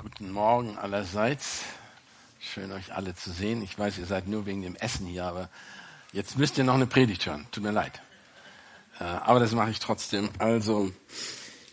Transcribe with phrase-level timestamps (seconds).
[0.00, 1.64] Guten Morgen allerseits.
[2.38, 3.62] Schön, euch alle zu sehen.
[3.62, 5.48] Ich weiß, ihr seid nur wegen dem Essen hier, aber
[6.12, 7.48] jetzt müsst ihr noch eine Predigt hören.
[7.50, 8.00] Tut mir leid.
[9.00, 10.30] Äh, aber das mache ich trotzdem.
[10.38, 10.92] Also,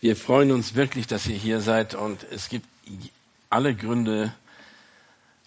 [0.00, 2.66] wir freuen uns wirklich, dass ihr hier seid und es gibt
[3.48, 4.34] alle Gründe,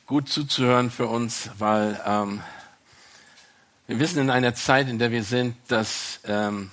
[0.05, 2.41] gut zuzuhören für uns, weil ähm,
[3.87, 6.71] wir wissen in einer Zeit, in der wir sind, dass ähm,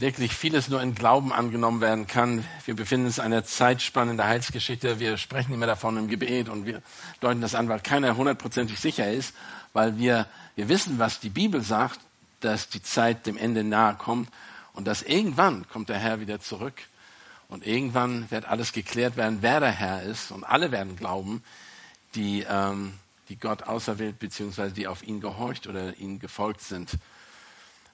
[0.00, 2.44] wirklich vieles nur in Glauben angenommen werden kann.
[2.64, 5.00] Wir befinden uns in einer Zeitspanne in der Heilsgeschichte.
[5.00, 6.82] Wir sprechen immer davon im Gebet und wir
[7.20, 9.34] deuten das an, weil keiner hundertprozentig sicher ist,
[9.72, 10.26] weil wir,
[10.56, 12.00] wir wissen, was die Bibel sagt,
[12.40, 14.30] dass die Zeit dem Ende nahe kommt
[14.72, 16.74] und dass irgendwann kommt der Herr wieder zurück
[17.48, 21.42] und irgendwann wird alles geklärt werden, wer der Herr ist und alle werden glauben,
[22.14, 22.94] die, ähm,
[23.28, 26.92] die Gott auserwählt beziehungsweise die auf ihn gehorcht oder ihm gefolgt sind.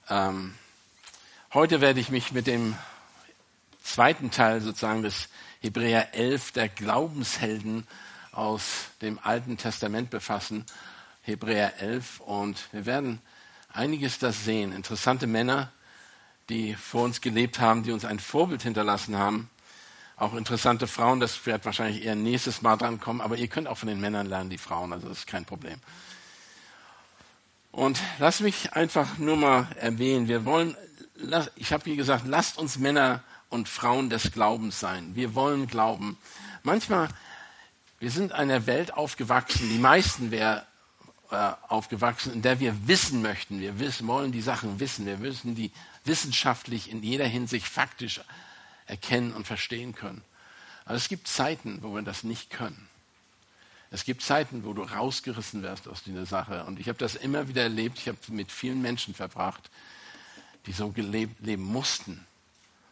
[0.09, 0.53] Ähm,
[1.55, 2.75] Heute werde ich mich mit dem
[3.81, 5.29] zweiten Teil sozusagen des
[5.61, 7.87] Hebräer 11 der Glaubenshelden
[8.33, 10.65] aus dem Alten Testament befassen.
[11.21, 13.21] Hebräer 11 und wir werden
[13.71, 14.73] einiges das sehen.
[14.73, 15.71] Interessante Männer,
[16.49, 19.49] die vor uns gelebt haben, die uns ein Vorbild hinterlassen haben.
[20.17, 23.77] Auch interessante Frauen, das wird wahrscheinlich eher nächstes Mal dran kommen, aber ihr könnt auch
[23.77, 25.79] von den Männern lernen, die Frauen, also das ist kein Problem.
[27.71, 30.75] Und lass mich einfach nur mal erwähnen, wir wollen
[31.55, 35.15] ich habe hier gesagt, lasst uns Männer und Frauen des Glaubens sein.
[35.15, 36.17] Wir wollen glauben.
[36.63, 37.09] Manchmal,
[37.99, 40.61] wir sind in einer Welt aufgewachsen, die meisten wären
[41.31, 43.59] äh, aufgewachsen, in der wir wissen möchten.
[43.59, 45.05] Wir wissen, wollen die Sachen wissen.
[45.05, 45.71] Wir müssen die
[46.03, 48.21] wissenschaftlich in jeder Hinsicht faktisch
[48.85, 50.21] erkennen und verstehen können.
[50.85, 52.87] Aber es gibt Zeiten, wo wir das nicht können.
[53.89, 56.63] Es gibt Zeiten, wo du rausgerissen wirst aus dieser Sache.
[56.65, 57.97] Und ich habe das immer wieder erlebt.
[57.97, 59.69] Ich habe mit vielen Menschen verbracht,
[60.65, 62.25] die so gelebt, leben mussten.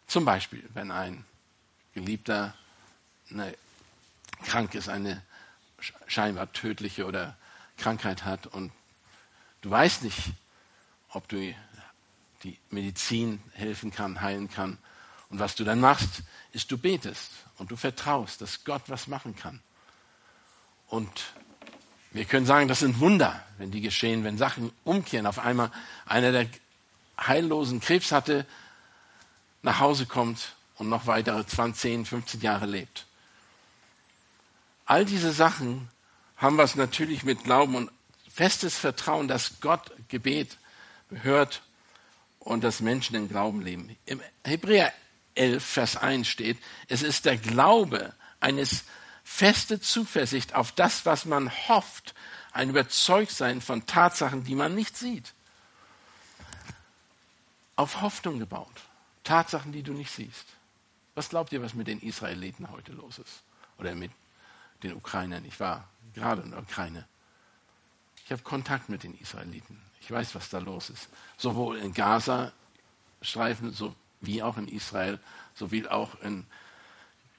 [0.07, 1.25] Zum Beispiel, wenn ein
[1.93, 2.53] Geliebter
[3.29, 3.53] eine,
[4.43, 5.21] krank ist, eine
[6.07, 7.35] scheinbar tödliche oder
[7.77, 8.71] Krankheit hat und
[9.61, 10.31] du weißt nicht,
[11.09, 11.53] ob du
[12.43, 14.77] die Medizin helfen kann, heilen kann.
[15.29, 19.35] Und was du dann machst, ist, du betest und du vertraust, dass Gott was machen
[19.35, 19.61] kann.
[20.87, 21.33] Und
[22.11, 25.25] wir können sagen, das sind Wunder, wenn die geschehen, wenn Sachen umkehren.
[25.25, 25.71] Auf einmal
[26.05, 26.47] einer der
[27.27, 28.45] heillosen Krebs hatte,
[29.61, 33.05] nach Hause kommt und noch weitere 20, 15 Jahre lebt.
[34.85, 35.89] All diese Sachen
[36.37, 37.91] haben was natürlich mit Glauben und
[38.31, 40.57] festes Vertrauen, dass Gott Gebet
[41.09, 41.61] hört
[42.39, 43.95] und dass Menschen im Glauben leben.
[44.05, 44.91] Im Hebräer
[45.35, 46.57] 11, Vers 1 steht,
[46.87, 48.83] es ist der Glaube eines
[49.23, 52.13] feste Zuversicht auf das, was man hofft,
[52.51, 55.33] ein Überzeugtsein von Tatsachen, die man nicht sieht
[57.75, 58.81] auf Hoffnung gebaut.
[59.23, 60.45] Tatsachen, die du nicht siehst.
[61.15, 63.43] Was glaubt ihr, was mit den Israeliten heute los ist?
[63.77, 64.11] Oder mit
[64.81, 65.45] den Ukrainern?
[65.45, 67.07] Ich war gerade in der Ukraine.
[68.25, 69.79] Ich habe Kontakt mit den Israeliten.
[70.01, 71.07] Ich weiß, was da los ist.
[71.37, 75.19] Sowohl in Gaza-Streifen so wie auch in Israel,
[75.53, 76.45] sowie auch in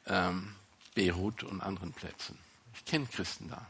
[0.06, 0.54] ähm,
[0.94, 2.38] Beirut und anderen Plätzen.
[2.74, 3.66] Ich kenne Christen da.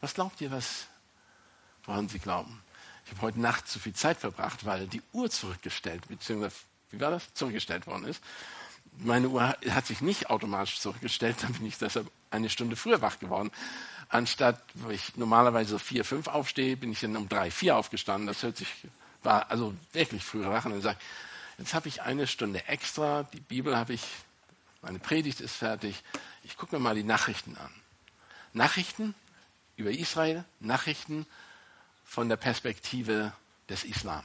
[0.00, 0.86] Was glaubt ihr, was,
[1.84, 2.62] woran sie glauben?
[3.08, 6.54] Ich habe heute Nacht zu viel Zeit verbracht, weil die Uhr zurückgestellt, beziehungsweise,
[6.90, 7.32] wie war das?
[7.32, 8.22] Zurückgestellt worden ist.
[8.98, 13.18] Meine Uhr hat sich nicht automatisch zurückgestellt, dann bin ich deshalb eine Stunde früher wach
[13.18, 13.50] geworden.
[14.10, 18.26] Anstatt, wo ich normalerweise so vier, fünf aufstehe, bin ich dann um drei, vier aufgestanden.
[18.26, 18.68] Das hört sich,
[19.22, 20.66] war also wirklich früher wach.
[20.66, 20.98] Und dann sage
[21.56, 24.02] jetzt habe ich eine Stunde extra, die Bibel habe ich,
[24.82, 26.02] meine Predigt ist fertig.
[26.44, 27.70] Ich gucke mir mal die Nachrichten an.
[28.52, 29.14] Nachrichten
[29.76, 31.26] über Israel, Nachrichten
[32.08, 33.32] von der Perspektive
[33.68, 34.24] des Islam.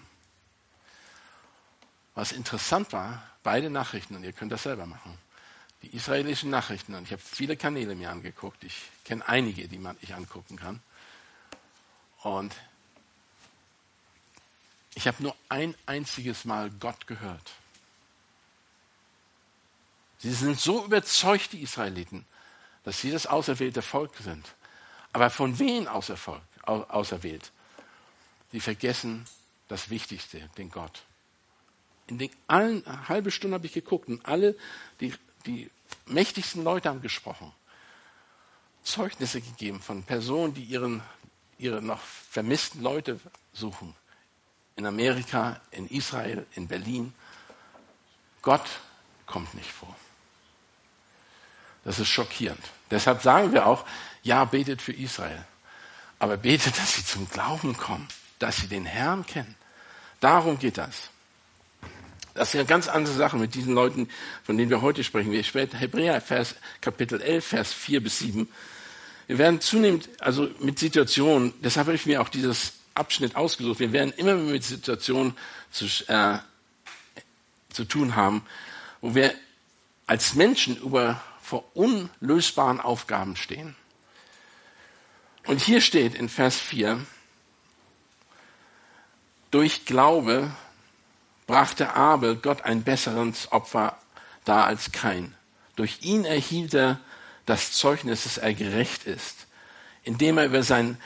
[2.16, 5.18] Was interessant war, beide Nachrichten, und ihr könnt das selber machen,
[5.82, 9.98] die israelischen Nachrichten, und ich habe viele Kanäle mir angeguckt, ich kenne einige, die man
[10.02, 10.82] ich angucken kann,
[12.22, 12.56] und
[14.96, 17.52] ich habe nur ein einziges Mal Gott gehört.
[20.20, 22.26] Sie sind so überzeugt, die Israeliten,
[22.86, 24.48] dass sie das auserwählte Volk sind.
[25.12, 27.52] Aber von wem auserwählt?
[28.54, 29.26] Sie vergessen
[29.68, 31.02] das Wichtigste, den Gott.
[32.06, 34.56] In den allen, eine halbe Stunde habe ich geguckt und alle,
[35.00, 35.12] die,
[35.48, 35.72] die
[36.06, 37.52] mächtigsten Leute haben gesprochen.
[38.84, 41.02] Zeugnisse gegeben von Personen, die ihren,
[41.58, 43.20] ihre noch vermissten Leute
[43.54, 43.96] suchen.
[44.76, 47.12] In Amerika, in Israel, in Berlin.
[48.44, 48.70] Gott
[49.26, 49.96] kommt nicht vor.
[51.86, 52.64] Das ist schockierend.
[52.92, 53.84] Deshalb sagen wir auch,
[54.22, 55.44] ja, betet für Israel.
[56.20, 58.08] Aber betet, dass sie zum Glauben kommen
[58.44, 59.56] dass sie den Herrn kennen.
[60.20, 61.10] Darum geht das.
[62.34, 64.10] Das ist eine ganz andere Sache mit diesen Leuten,
[64.44, 65.32] von denen wir heute sprechen.
[65.32, 68.50] Wir später Hebräer, Vers, Kapitel 11, Vers 4 bis 7.
[69.28, 73.94] Wir werden zunehmend, also mit Situationen, deshalb habe ich mir auch dieses Abschnitt ausgesucht, wir
[73.94, 75.38] werden immer mit Situationen
[75.72, 76.40] zu, äh,
[77.72, 78.46] zu tun haben,
[79.00, 79.34] wo wir
[80.06, 83.78] als Menschen über, vor unlösbaren Aufgaben stehen.
[85.46, 87.06] Und hier steht in Vers 4,
[89.54, 90.52] durch Glaube
[91.46, 93.96] brachte Abel Gott ein besseres Opfer
[94.46, 95.36] dar als kein.
[95.76, 97.00] Durch ihn erhielt er
[97.46, 99.46] das Zeugnis, dass er gerecht ist,
[100.04, 100.98] indem er über, sein,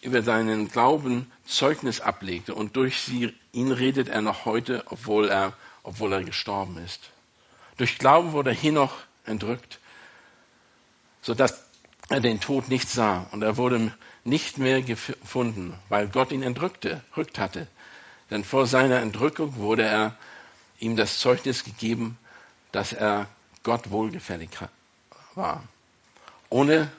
[0.00, 2.54] über seinen Glauben Zeugnis ablegte.
[2.54, 5.52] Und durch sie, ihn redet er noch heute, obwohl er,
[5.82, 7.10] obwohl er gestorben ist.
[7.76, 8.94] Durch Glauben wurde Henoch
[9.26, 9.78] entrückt,
[11.20, 11.64] sodass
[12.08, 13.26] er den Tod nicht sah.
[13.32, 13.92] Und er wurde
[14.24, 17.66] nicht mehr gefunden, weil Gott ihn entrückte, rückt hatte.
[18.30, 20.16] Denn vor seiner Entrückung wurde er
[20.78, 22.18] ihm das Zeugnis gegeben,
[22.72, 23.28] dass er
[23.62, 24.50] Gott wohlgefällig
[25.34, 25.64] war.
[26.50, 26.90] Ohne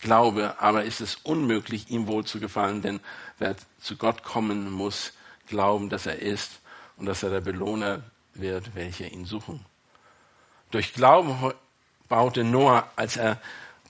[0.00, 3.00] Glaube aber ist es unmöglich, ihm wohl zu gefallen, denn
[3.38, 5.12] wer zu Gott kommen muss,
[5.48, 6.60] glauben, dass er ist
[6.96, 8.02] und dass er der Belohner
[8.34, 9.64] wird, welche ihn suchen.
[10.70, 11.52] Durch Glauben
[12.08, 13.40] baute Noah, als er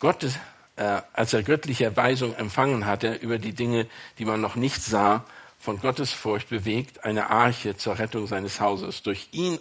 [0.01, 0.39] Gottes,
[0.77, 3.87] äh, als er göttliche Weisung empfangen hatte über die Dinge,
[4.19, 5.25] die man noch nicht sah,
[5.59, 9.03] von Gottesfurcht bewegt, eine Arche zur Rettung seines Hauses.
[9.03, 9.59] Durch ihn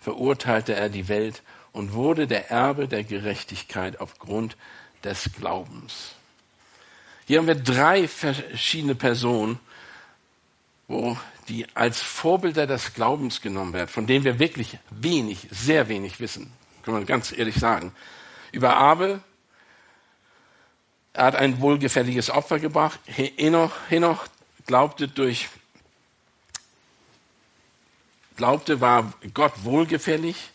[0.00, 1.42] verurteilte er die Welt
[1.72, 4.56] und wurde der Erbe der Gerechtigkeit aufgrund
[5.02, 6.14] des Glaubens.
[7.26, 9.58] Hier haben wir drei verschiedene Personen,
[10.88, 11.16] wo
[11.48, 16.52] die als Vorbilder des Glaubens genommen werden, von denen wir wirklich wenig, sehr wenig wissen,
[16.82, 17.92] kann man ganz ehrlich sagen.
[18.52, 19.20] Über Abel,
[21.14, 22.98] er hat ein wohlgefälliges Opfer gebracht.
[23.06, 24.26] Henoch, Henoch
[24.66, 25.48] glaubte durch,
[28.36, 30.50] glaubte, war Gott wohlgefällig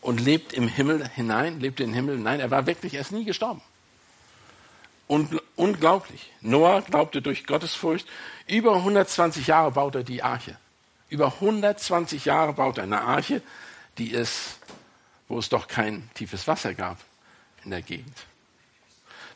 [0.00, 2.38] und lebt im Himmel hinein, lebte im Himmel hinein.
[2.38, 3.60] Er war wirklich, er ist nie gestorben.
[5.08, 6.32] Und, unglaublich.
[6.40, 8.06] Noah glaubte durch Gottesfurcht.
[8.46, 10.56] Über 120 Jahre baut er die Arche.
[11.08, 13.42] Über 120 Jahre baut er eine Arche,
[13.98, 14.58] die es,
[15.26, 16.98] wo es doch kein tiefes Wasser gab
[17.64, 18.16] in der Gegend.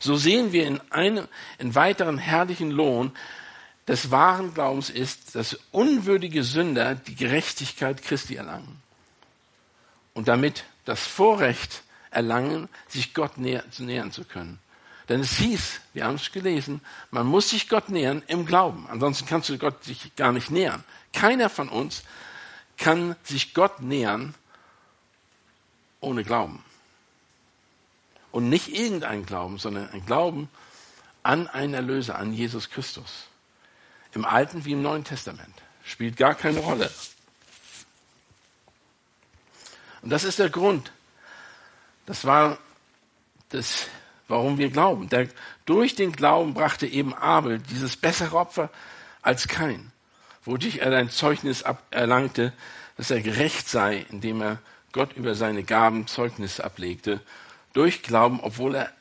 [0.01, 1.27] So sehen wir in einem,
[1.59, 3.11] in weiteren herrlichen Lohn,
[3.87, 8.81] des wahren Glaubens ist, dass unwürdige Sünder die Gerechtigkeit Christi erlangen
[10.13, 14.59] und damit das Vorrecht erlangen, sich Gott näher, zu nähern zu können.
[15.09, 18.87] Denn es hieß, wir haben es gelesen, man muss sich Gott nähern im Glauben.
[18.89, 20.83] Ansonsten kannst du Gott sich gar nicht nähern.
[21.11, 22.03] Keiner von uns
[22.77, 24.33] kann sich Gott nähern
[25.99, 26.63] ohne Glauben.
[28.31, 30.49] Und nicht irgendein Glauben, sondern ein Glauben
[31.23, 33.27] an einen Erlöser, an Jesus Christus.
[34.13, 35.53] Im Alten wie im Neuen Testament.
[35.83, 36.89] Spielt gar keine Rolle.
[40.01, 40.91] Und das ist der Grund.
[42.05, 42.57] Das war
[43.49, 43.87] das,
[44.27, 45.09] warum wir glauben.
[45.09, 45.27] Der,
[45.65, 48.69] durch den Glauben brachte eben Abel dieses bessere Opfer
[49.21, 49.91] als kein,
[50.43, 52.53] wodurch er ein Zeugnis erlangte,
[52.97, 54.59] dass er gerecht sei, indem er
[54.91, 57.21] Gott über seine Gaben Zeugnis ablegte.
[57.73, 58.91] Durch Glauben, obwohl er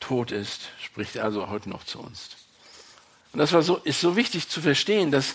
[0.00, 2.36] tot ist, spricht er also heute noch zu uns.
[3.32, 5.34] Und das war so, ist so wichtig zu verstehen, dass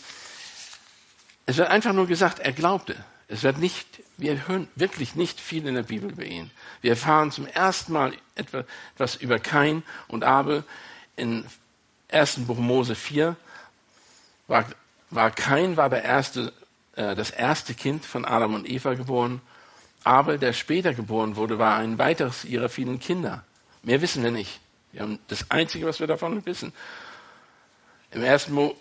[1.45, 2.95] es wird einfach nur gesagt, er glaubte.
[3.27, 3.85] Es wird nicht,
[4.17, 6.51] wir hören wirklich nicht viel in der Bibel über ihn.
[6.81, 10.63] Wir erfahren zum ersten Mal etwas über Kain und Abel.
[11.15, 11.45] In
[12.11, 12.41] 1.
[12.45, 13.35] Buch Mose 4
[14.47, 14.65] war,
[15.09, 16.53] war Kain war der erste,
[16.95, 19.41] äh, das erste Kind von Adam und Eva geboren.
[20.03, 23.43] Abel, der später geboren wurde, war ein weiteres ihrer vielen Kinder.
[23.83, 24.59] Mehr wissen wir nicht.
[24.91, 26.73] Wir haben das Einzige, was wir davon wissen.
[28.11, 28.49] Im 1.
[28.49, 28.75] Mo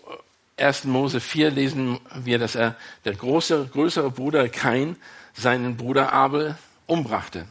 [0.57, 0.83] 1.
[0.83, 2.75] Mose 4 lesen wir, dass er,
[3.05, 4.95] der große, größere Bruder Kain,
[5.33, 7.45] seinen Bruder Abel umbrachte.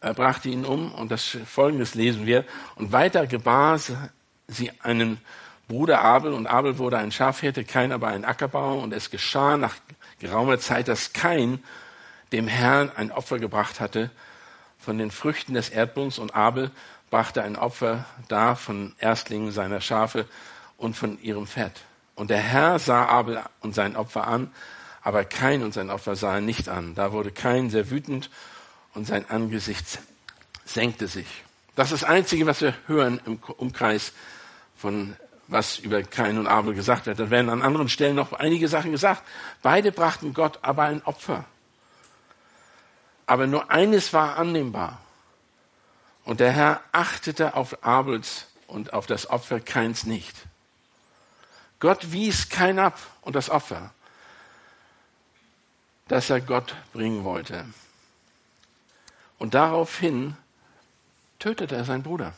[0.00, 2.44] Er brachte ihn um und das folgendes lesen wir.
[2.74, 3.78] Und weiter gebar
[4.48, 5.18] sie einen
[5.68, 9.76] Bruder Abel und Abel wurde ein Schafhirte, Kain aber ein Ackerbauer und es geschah nach
[10.22, 11.62] geraumer Zeit, dass Kain
[12.32, 14.10] dem Herrn ein Opfer gebracht hatte
[14.78, 16.70] von den Früchten des Erdbodens und Abel
[17.10, 20.26] brachte ein Opfer dar von Erstlingen seiner Schafe
[20.78, 21.82] und von ihrem Fett.
[22.14, 24.50] Und der Herr sah Abel und sein Opfer an,
[25.02, 26.94] aber Kain und sein Opfer sah er nicht an.
[26.94, 28.30] Da wurde Kain sehr wütend
[28.94, 29.98] und sein Angesicht
[30.64, 31.44] senkte sich.
[31.74, 34.12] Das ist das Einzige, was wir hören im Umkreis
[34.76, 35.16] von
[35.52, 37.18] was über Kain und Abel gesagt wird.
[37.18, 39.22] Da werden an anderen Stellen noch einige Sachen gesagt.
[39.62, 41.44] Beide brachten Gott aber ein Opfer.
[43.26, 45.00] Aber nur eines war annehmbar.
[46.24, 50.34] Und der Herr achtete auf Abels und auf das Opfer Keins nicht.
[51.80, 53.92] Gott wies kein ab und das Opfer,
[56.06, 57.64] das er Gott bringen wollte.
[59.38, 60.36] Und daraufhin
[61.40, 62.34] tötete er seinen Bruder.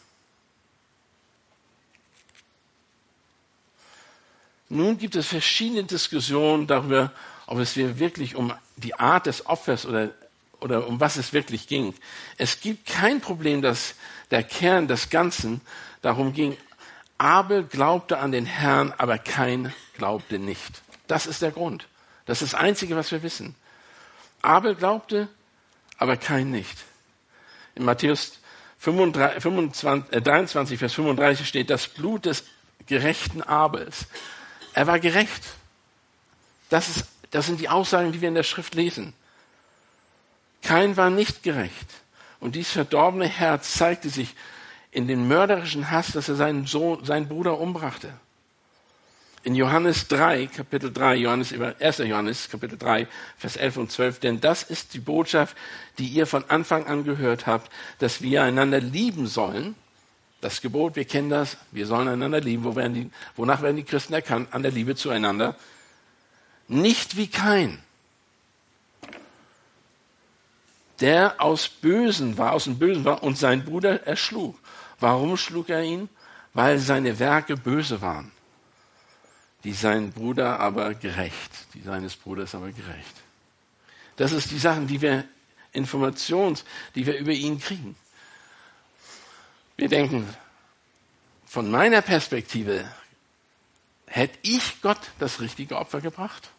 [4.69, 7.13] Nun gibt es verschiedene Diskussionen darüber,
[7.47, 10.11] ob es wirklich um die Art des Opfers oder,
[10.61, 11.95] oder um was es wirklich ging.
[12.39, 13.95] Es gibt kein Problem, dass
[14.31, 15.61] der Kern des Ganzen
[16.03, 16.57] darum ging,
[17.19, 20.83] Abel glaubte an den Herrn, aber kein glaubte nicht.
[21.07, 21.87] Das ist der Grund.
[22.27, 23.55] Das ist das Einzige, was wir wissen.
[24.43, 25.29] Abel glaubte,
[25.99, 26.77] aber kein nicht.
[27.75, 28.39] In Matthäus
[28.79, 32.45] 25, 25, äh, 23, Vers 35 steht, das Blut des
[32.87, 34.07] gerechten Abels.
[34.75, 35.43] Er war gerecht.
[36.69, 39.15] Das, ist, das sind die Aussagen, die wir in der Schrift lesen.
[40.63, 41.89] Kein war nicht gerecht.
[42.41, 44.35] Und dies verdorbene Herz zeigte sich
[44.91, 48.13] in den mörderischen Hass, dass er seinen Sohn, seinen Bruder umbrachte
[49.45, 51.99] in Johannes 3, Kapitel 3, Johannes, 1.
[51.99, 55.55] Johannes, Kapitel 3, Vers 11 und 12, denn das ist die Botschaft,
[55.99, 59.75] die ihr von Anfang an gehört habt, dass wir einander lieben sollen.
[60.45, 62.65] Das Gebot, wir kennen das, wir sollen einander lieben.
[62.65, 64.53] Wo werden die, wonach werden die Christen erkannt?
[64.53, 65.57] An der Liebe zueinander.
[66.69, 67.83] Nicht wie kein,
[71.01, 74.59] der aus Bösen war, aus dem Bösen war und sein Bruder erschlug.
[75.01, 76.11] Warum schlug er ihn?
[76.53, 78.31] Weil seine Werke böse waren
[79.65, 83.23] die sein Bruder aber gerecht, die seines Bruders aber gerecht.
[84.17, 85.25] Das ist die Sachen, die wir
[85.73, 87.97] Informations, die wir über ihn kriegen.
[89.77, 90.29] Wir denken,
[91.47, 92.89] von meiner Perspektive,
[94.07, 96.51] hätte ich Gott das richtige Opfer gebracht?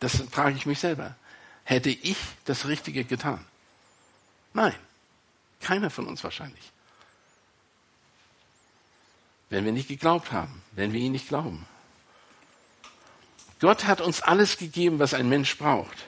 [0.00, 1.14] Das frage ich mich selber.
[1.64, 2.16] Hätte ich
[2.46, 3.44] das Richtige getan?
[4.54, 4.74] Nein,
[5.60, 6.72] keiner von uns wahrscheinlich.
[9.50, 11.66] Wenn wir nicht geglaubt haben, wenn wir ihn nicht glauben.
[13.60, 16.06] Gott hat uns alles gegeben, was ein Mensch braucht.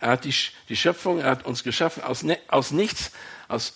[0.00, 0.34] Er hat die,
[0.68, 3.12] die Schöpfung, er hat uns geschaffen aus, ne, aus nichts,
[3.48, 3.74] aus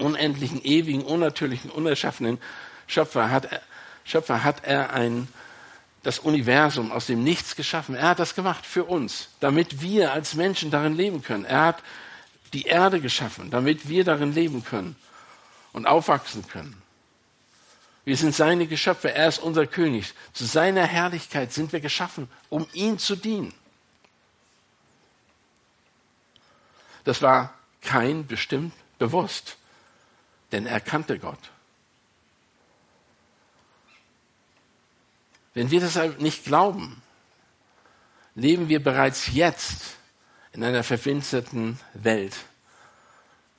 [0.00, 2.38] unendlichen, ewigen, unnatürlichen, unerschaffenen
[2.86, 3.62] Schöpfer hat er,
[4.04, 5.28] Schöpfer hat er ein,
[6.02, 7.94] das Universum aus dem Nichts geschaffen.
[7.94, 11.44] Er hat das gemacht für uns, damit wir als Menschen darin leben können.
[11.44, 11.82] Er hat
[12.52, 14.96] die Erde geschaffen, damit wir darin leben können
[15.72, 16.80] und aufwachsen können.
[18.04, 20.14] Wir sind seine Geschöpfe, er ist unser König.
[20.32, 23.54] Zu seiner Herrlichkeit sind wir geschaffen, um ihm zu dienen.
[27.04, 29.56] Das war kein bestimmt bewusst,
[30.52, 31.50] denn er kannte Gott.
[35.54, 37.02] Wenn wir deshalb nicht glauben,
[38.34, 39.96] leben wir bereits jetzt
[40.52, 42.36] in einer verfinsterten Welt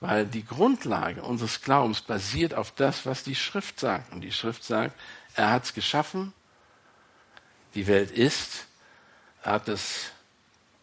[0.02, 4.12] weil die Grundlage unseres Glaubens basiert auf das, was die Schrift sagt.
[4.12, 5.00] Und die Schrift sagt,
[5.36, 6.34] er hat es geschaffen,
[7.76, 8.66] die Welt ist,
[9.44, 10.12] er hat es,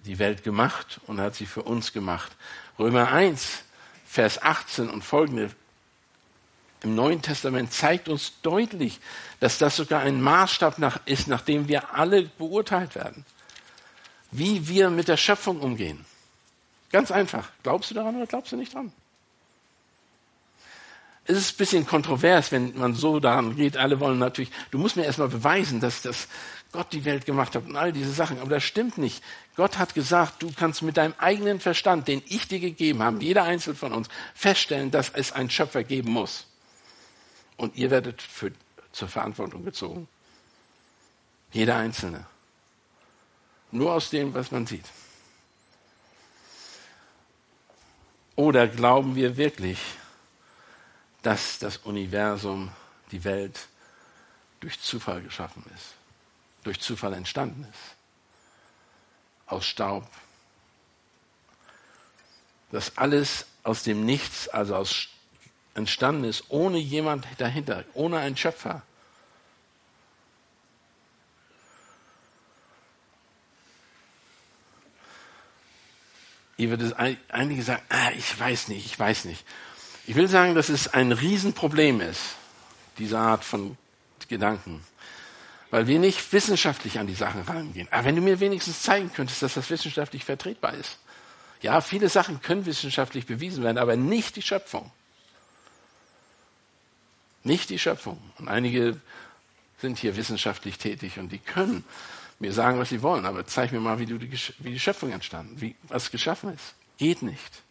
[0.05, 2.35] die Welt gemacht und hat sie für uns gemacht.
[2.79, 3.65] Römer 1,
[4.07, 5.51] Vers 18 und folgende
[6.83, 9.01] im Neuen Testament zeigt uns deutlich,
[9.41, 13.25] dass das sogar ein Maßstab nach, ist, nach dem wir alle beurteilt werden.
[14.31, 16.05] Wie wir mit der Schöpfung umgehen.
[16.93, 17.51] Ganz einfach.
[17.63, 18.93] Glaubst du daran oder glaubst du nicht dran?
[21.29, 23.77] es ist ein bisschen kontrovers, wenn man so daran geht.
[23.77, 26.27] Alle wollen natürlich, du musst mir erstmal beweisen, dass das
[26.73, 28.41] Gott die Welt gemacht hat und all diese Sachen.
[28.41, 29.23] Aber das stimmt nicht.
[29.55, 33.45] Gott hat gesagt, du kannst mit deinem eigenen Verstand, den ich dir gegeben habe, jeder
[33.45, 36.47] Einzelne von uns, feststellen, dass es einen Schöpfer geben muss.
[37.59, 38.53] Und ihr werdet für,
[38.93, 40.09] zur Verantwortung gezogen.
[41.53, 42.25] Jeder Einzelne.
[43.71, 44.87] Nur aus dem, was man sieht.
[48.37, 49.81] Oder glauben wir wirklich,
[51.23, 52.71] dass das Universum,
[53.11, 53.67] die Welt
[54.61, 55.95] durch Zufall geschaffen ist,
[56.63, 57.97] durch Zufall entstanden ist,
[59.47, 60.09] aus Staub.
[62.71, 65.09] Dass alles aus dem Nichts, also aus
[65.79, 68.83] entstanden ist, ohne jemand dahinter, ohne einen Schöpfer.
[76.59, 76.97] Ihr würdet
[77.29, 79.45] einige sagen, ah, ich weiß nicht, ich weiß nicht.
[80.07, 82.35] Ich will sagen, dass es ein Riesenproblem ist,
[82.99, 83.77] diese Art von
[84.29, 84.85] Gedanken,
[85.71, 87.89] weil wir nicht wissenschaftlich an die Sachen rangehen.
[87.91, 90.99] Aber wenn du mir wenigstens zeigen könntest, dass das wissenschaftlich vertretbar ist.
[91.63, 94.91] Ja, viele Sachen können wissenschaftlich bewiesen werden, aber nicht die Schöpfung.
[97.45, 98.19] Nicht die Schöpfung.
[98.39, 99.01] Und einige
[99.81, 101.85] sind hier wissenschaftlich tätig und die können
[102.39, 105.61] mir sagen, was sie wollen, aber zeig mir mal, wie, die, wie die Schöpfung entstanden,
[105.61, 106.75] wie was geschaffen ist.
[106.97, 107.63] Geht nicht.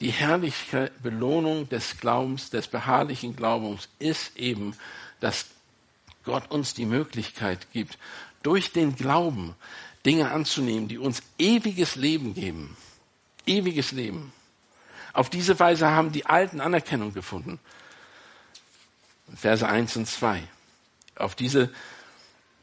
[0.00, 4.76] Die herrliche Belohnung des Glaubens, des beharrlichen Glaubens ist eben,
[5.20, 5.46] dass
[6.24, 7.98] Gott uns die Möglichkeit gibt,
[8.42, 9.54] durch den Glauben
[10.04, 12.76] Dinge anzunehmen, die uns ewiges Leben geben.
[13.46, 14.32] Ewiges Leben.
[15.12, 17.58] Auf diese Weise haben die Alten Anerkennung gefunden.
[19.34, 20.42] Verse 1 und 2.
[21.16, 21.70] Auf diese,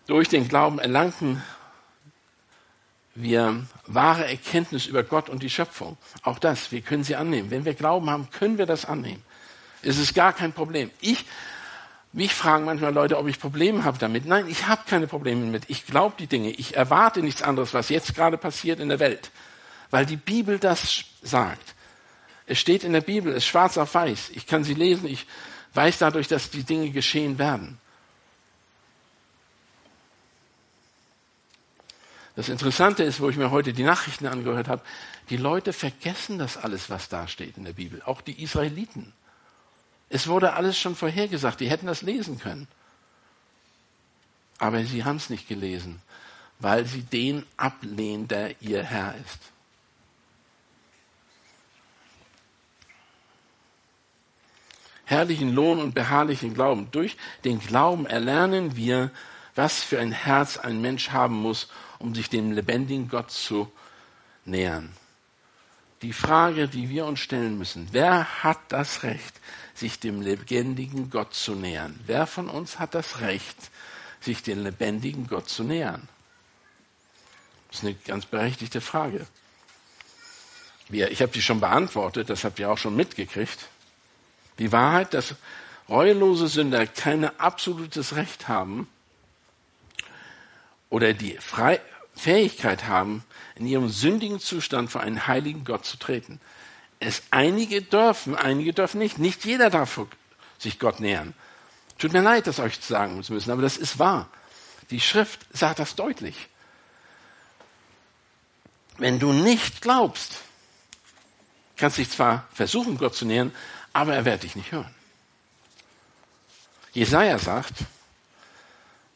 [0.08, 1.44] durch den Glauben erlangten
[3.16, 5.98] wir wahre Erkenntnis über Gott und die Schöpfung.
[6.24, 7.52] Auch das, wir können sie annehmen.
[7.52, 9.24] Wenn wir Glauben haben, können wir das annehmen.
[9.82, 10.90] Es ist gar kein Problem.
[11.02, 11.26] Ich,
[12.14, 14.26] mich fragen manchmal Leute, ob ich Probleme habe damit.
[14.26, 15.64] Nein, ich habe keine Probleme damit.
[15.68, 16.52] Ich glaube die Dinge.
[16.52, 19.32] Ich erwarte nichts anderes, was jetzt gerade passiert in der Welt.
[19.90, 21.76] Weil die Bibel das sagt.
[22.50, 24.32] Es steht in der Bibel, es ist schwarz auf weiß.
[24.34, 25.08] Ich kann sie lesen.
[25.08, 25.28] Ich
[25.76, 27.78] weiß dadurch, dass die Dinge geschehen werden.
[32.36, 34.82] Das Interessante ist, wo ich mir heute die Nachrichten angehört habe,
[35.30, 39.14] die Leute vergessen das alles, was da steht in der Bibel, auch die Israeliten.
[40.10, 42.68] Es wurde alles schon vorhergesagt, die hätten das lesen können.
[44.58, 46.02] Aber sie haben es nicht gelesen,
[46.58, 49.59] weil sie den ablehnen, der ihr Herr ist.
[55.10, 56.92] Herrlichen Lohn und beharrlichen Glauben.
[56.92, 59.10] Durch den Glauben erlernen wir,
[59.56, 63.72] was für ein Herz ein Mensch haben muss, um sich dem lebendigen Gott zu
[64.46, 64.92] nähern.
[66.04, 69.34] Die Frage, die wir uns stellen müssen, wer hat das Recht,
[69.74, 72.00] sich dem lebendigen Gott zu nähern?
[72.06, 73.58] Wer von uns hat das Recht,
[74.22, 76.08] sich dem lebendigen Gott zu nähern?
[77.70, 79.26] Das ist eine ganz berechtigte Frage.
[80.92, 83.70] Ich habe die schon beantwortet, das habt ihr auch schon mitgekriegt.
[84.60, 85.36] Die Wahrheit, dass
[85.88, 88.88] reuelose Sünder kein absolutes Recht haben,
[90.90, 91.80] oder die Frei
[92.16, 93.24] Fähigkeit haben,
[93.56, 96.42] in ihrem sündigen Zustand vor einen heiligen Gott zu treten.
[97.00, 99.20] Es einige dürfen, einige dürfen nicht.
[99.20, 100.02] Nicht jeder darf
[100.58, 101.34] sich Gott nähern.
[101.98, 104.28] Tut mir leid, das euch sagen zu müssen, aber das ist wahr.
[104.90, 106.48] Die Schrift sagt das deutlich.
[108.98, 110.40] Wenn du nicht glaubst,
[111.78, 113.54] kannst dich zwar versuchen, Gott zu nähern,
[114.00, 114.96] aber er wird dich nicht hören.
[116.94, 117.74] Jesaja sagt,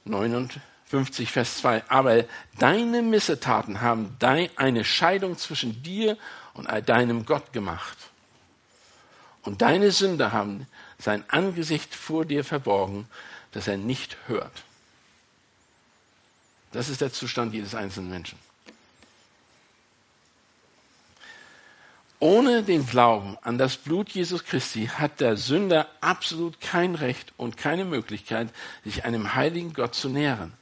[0.04, 1.90] 49, 50, Vers 2.
[1.90, 2.26] Aber
[2.60, 4.18] deine Missetaten haben
[4.58, 6.18] eine Scheidung zwischen dir
[6.54, 7.98] und deinem Gott gemacht.
[9.44, 10.68] Und deine Sünder haben
[11.00, 13.08] sein Angesicht vor dir verborgen,
[13.54, 14.64] dass er nicht hört.
[16.74, 18.38] Das ist der Zustand jedes einzelnen Menschen.
[22.24, 27.58] Ohne den Glauben an das Blut Jesus Christi hat der Sünder absolut kein Recht und
[27.58, 28.48] keine Möglichkeit,
[28.86, 30.54] sich einem heiligen Gott zu nähern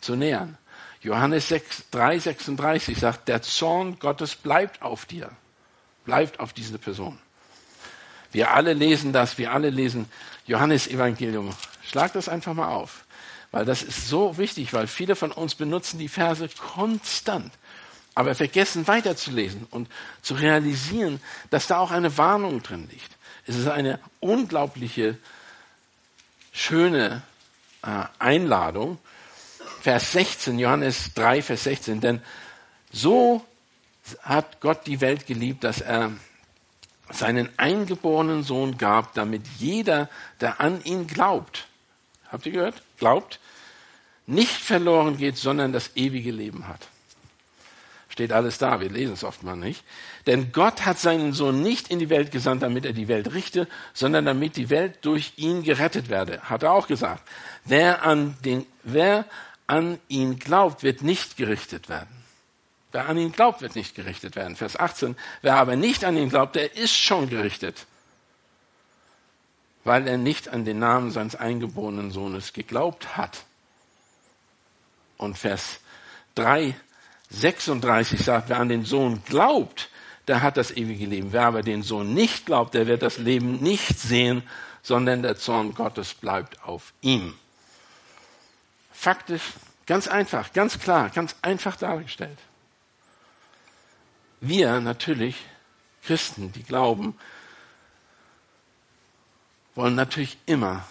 [0.00, 0.58] zu nähern.
[1.00, 5.30] Johannes 6, 3, 36 sagt, der Zorn Gottes bleibt auf dir,
[6.04, 7.18] bleibt auf diese Person.
[8.32, 10.10] Wir alle lesen das, wir alle lesen
[10.46, 11.54] Johannes Evangelium.
[11.82, 13.04] Schlag das einfach mal auf,
[13.52, 17.52] weil das ist so wichtig, weil viele von uns benutzen die Verse konstant,
[18.16, 19.88] aber vergessen weiterzulesen und
[20.22, 23.10] zu realisieren, dass da auch eine Warnung drin liegt.
[23.46, 25.18] Es ist eine unglaubliche,
[26.50, 27.22] schöne
[27.82, 28.98] äh, Einladung,
[29.82, 32.00] Vers 16, Johannes 3, Vers 16.
[32.00, 32.22] Denn
[32.90, 33.44] so
[34.22, 36.10] hat Gott die Welt geliebt, dass er
[37.10, 40.08] seinen eingeborenen Sohn gab, damit jeder,
[40.40, 41.68] der an ihn glaubt,
[42.32, 42.82] habt ihr gehört?
[42.96, 43.40] Glaubt,
[44.26, 46.88] nicht verloren geht, sondern das ewige Leben hat.
[48.16, 49.84] Steht alles da, wir lesen es oft mal nicht.
[50.26, 53.68] Denn Gott hat seinen Sohn nicht in die Welt gesandt, damit er die Welt richte,
[53.92, 56.40] sondern damit die Welt durch ihn gerettet werde.
[56.40, 57.28] Hat er auch gesagt.
[57.66, 59.26] Wer an den, wer
[59.66, 62.08] an ihn glaubt, wird nicht gerichtet werden.
[62.90, 64.56] Wer an ihn glaubt, wird nicht gerichtet werden.
[64.56, 65.14] Vers 18.
[65.42, 67.84] Wer aber nicht an ihn glaubt, der ist schon gerichtet,
[69.84, 73.44] weil er nicht an den Namen seines eingeborenen Sohnes geglaubt hat.
[75.18, 75.80] Und Vers
[76.36, 76.74] 3,
[77.30, 79.90] 36 sagt, wer an den Sohn glaubt,
[80.28, 81.32] der hat das ewige Leben.
[81.32, 84.42] Wer aber den Sohn nicht glaubt, der wird das Leben nicht sehen,
[84.82, 87.34] sondern der Zorn Gottes bleibt auf ihm
[88.96, 89.52] faktisch,
[89.86, 92.38] ganz einfach, ganz klar, ganz einfach dargestellt.
[94.40, 95.36] Wir natürlich,
[96.02, 97.16] Christen, die glauben,
[99.74, 100.84] wollen natürlich immer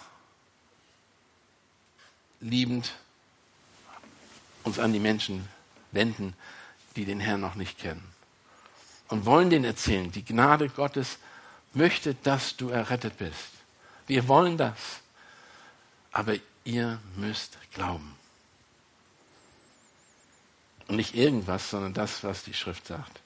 [2.40, 2.94] liebend
[4.62, 5.48] uns an die Menschen
[5.96, 6.34] wenden,
[6.94, 8.04] die den Herrn noch nicht kennen.
[9.08, 11.18] Und wollen denen erzählen, die Gnade Gottes
[11.72, 13.50] möchte, dass du errettet bist.
[14.06, 15.00] Wir wollen das.
[16.12, 18.14] Aber ihr müsst glauben.
[20.88, 23.20] Und nicht irgendwas, sondern das, was die Schrift sagt.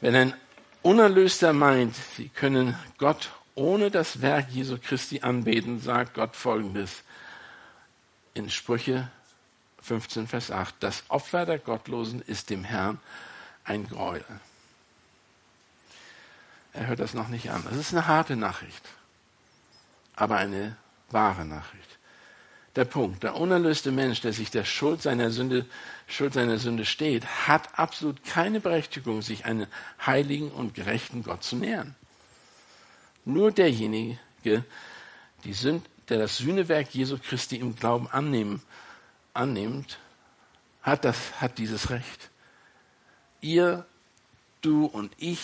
[0.00, 0.34] Wenn ein
[0.82, 7.02] unerlöster meint, sie können Gott ohne das Werk Jesu Christi anbeten, sagt Gott folgendes
[8.34, 9.10] in Sprüche
[9.84, 10.74] 15, Vers 8.
[10.80, 12.98] Das Opfer der Gottlosen ist dem Herrn
[13.64, 14.24] ein Gräuel.
[16.72, 17.62] Er hört das noch nicht an.
[17.68, 18.82] Das ist eine harte Nachricht,
[20.16, 20.76] aber eine
[21.10, 21.98] wahre Nachricht.
[22.76, 25.66] Der Punkt, der unerlöste Mensch, der sich der Schuld seiner Sünde,
[26.08, 29.68] Schuld seiner Sünde steht, hat absolut keine Berechtigung, sich einem
[30.04, 31.94] heiligen und gerechten Gott zu nähern.
[33.24, 34.18] Nur derjenige,
[35.44, 38.60] die Sünd, der das Sühnewerk Jesu Christi im Glauben annehmen,
[39.34, 39.98] annimmt,
[40.82, 42.30] hat, das, hat dieses Recht.
[43.40, 43.84] Ihr,
[44.62, 45.42] du und ich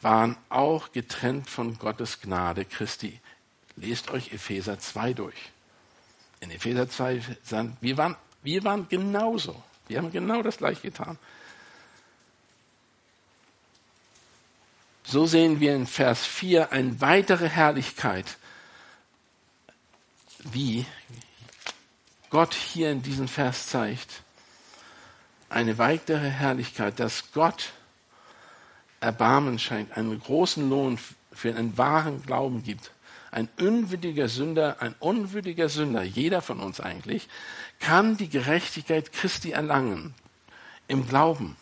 [0.00, 3.20] waren auch getrennt von Gottes Gnade Christi.
[3.76, 5.50] Lest euch Epheser 2 durch.
[6.40, 9.60] In Epheser 2 sagen, wir waren, wir waren genauso.
[9.88, 11.18] Wir haben genau das gleiche getan.
[15.04, 18.38] So sehen wir in Vers 4 eine weitere Herrlichkeit,
[20.38, 20.86] wie
[22.34, 24.10] Gott hier in diesem Vers zeigt.
[25.48, 27.70] Eine weitere Herrlichkeit, dass Gott
[28.98, 30.98] Erbarmen schenkt, einen großen Lohn
[31.30, 32.90] für einen wahren Glauben gibt.
[33.30, 37.28] Ein unwürdiger Sünder, ein unwürdiger Sünder, jeder von uns eigentlich,
[37.78, 40.12] kann die Gerechtigkeit Christi erlangen
[40.88, 41.56] im Glauben.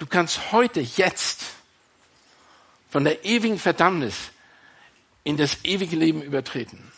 [0.00, 1.44] Du kannst heute, jetzt
[2.90, 4.32] von der ewigen Verdammnis
[5.24, 6.92] in das ewige Leben übertreten,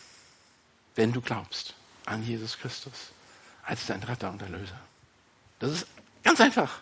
[0.95, 3.11] wenn du glaubst an Jesus Christus
[3.63, 4.79] als dein Retter und Erlöser.
[5.59, 5.87] Das ist
[6.23, 6.79] ganz einfach.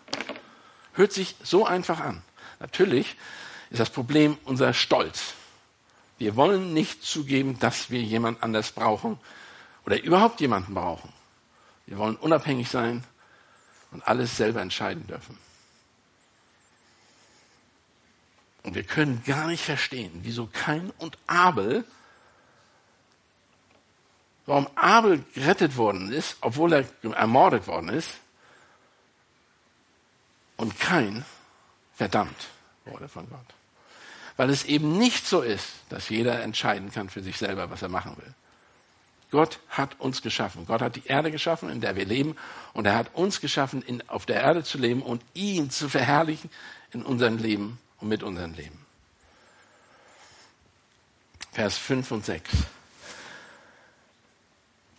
[0.93, 2.21] Hört sich so einfach an.
[2.59, 3.15] Natürlich
[3.69, 5.33] ist das Problem unser Stolz.
[6.17, 9.19] Wir wollen nicht zugeben, dass wir jemand anders brauchen
[9.85, 11.11] oder überhaupt jemanden brauchen.
[11.85, 13.03] Wir wollen unabhängig sein
[13.91, 15.37] und alles selber entscheiden dürfen.
[18.63, 21.83] Und wir können gar nicht verstehen, wieso Kain und Abel,
[24.45, 28.09] warum Abel gerettet worden ist, obwohl er ermordet worden ist,
[30.57, 31.25] und Kain
[31.95, 32.49] verdammt
[32.85, 33.39] wurde von Gott.
[34.37, 37.89] Weil es eben nicht so ist, dass jeder entscheiden kann für sich selber, was er
[37.89, 38.33] machen will.
[39.31, 40.65] Gott hat uns geschaffen.
[40.67, 42.35] Gott hat die Erde geschaffen, in der wir leben.
[42.73, 46.49] Und er hat uns geschaffen, in, auf der Erde zu leben und ihn zu verherrlichen
[46.91, 48.85] in unserem Leben und mit unserem Leben.
[51.53, 52.49] Vers 5 und 6.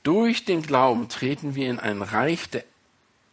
[0.02, 2.64] Durch den Glauben treten wir in ein Reich der,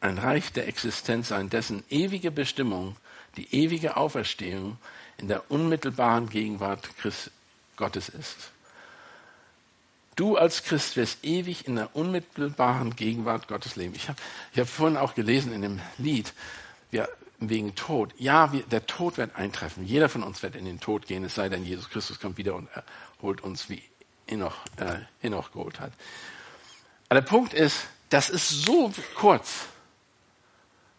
[0.02, 2.96] ein Reich der Existenz ein, dessen ewige Bestimmung
[3.38, 4.78] die ewige Auferstehung
[5.18, 7.32] in der unmittelbaren Gegenwart Christ,
[7.76, 8.52] Gottes ist.
[10.16, 13.96] Du als Christ wirst ewig in der unmittelbaren Gegenwart Gottes leben.
[13.96, 14.20] Ich habe
[14.52, 16.34] ich hab vorhin auch gelesen in dem Lied,
[16.92, 17.08] wir,
[17.40, 18.14] wegen Tod.
[18.18, 19.86] Ja, wir, der Tod wird eintreffen.
[19.86, 22.56] Jeder von uns wird in den Tod gehen, es sei denn, Jesus Christus kommt wieder
[22.56, 22.68] und
[23.22, 23.82] holt uns, wie
[24.28, 25.94] Enoch, äh, Enoch geholt hat.
[27.10, 29.66] Aber der Punkt ist, das ist so kurz.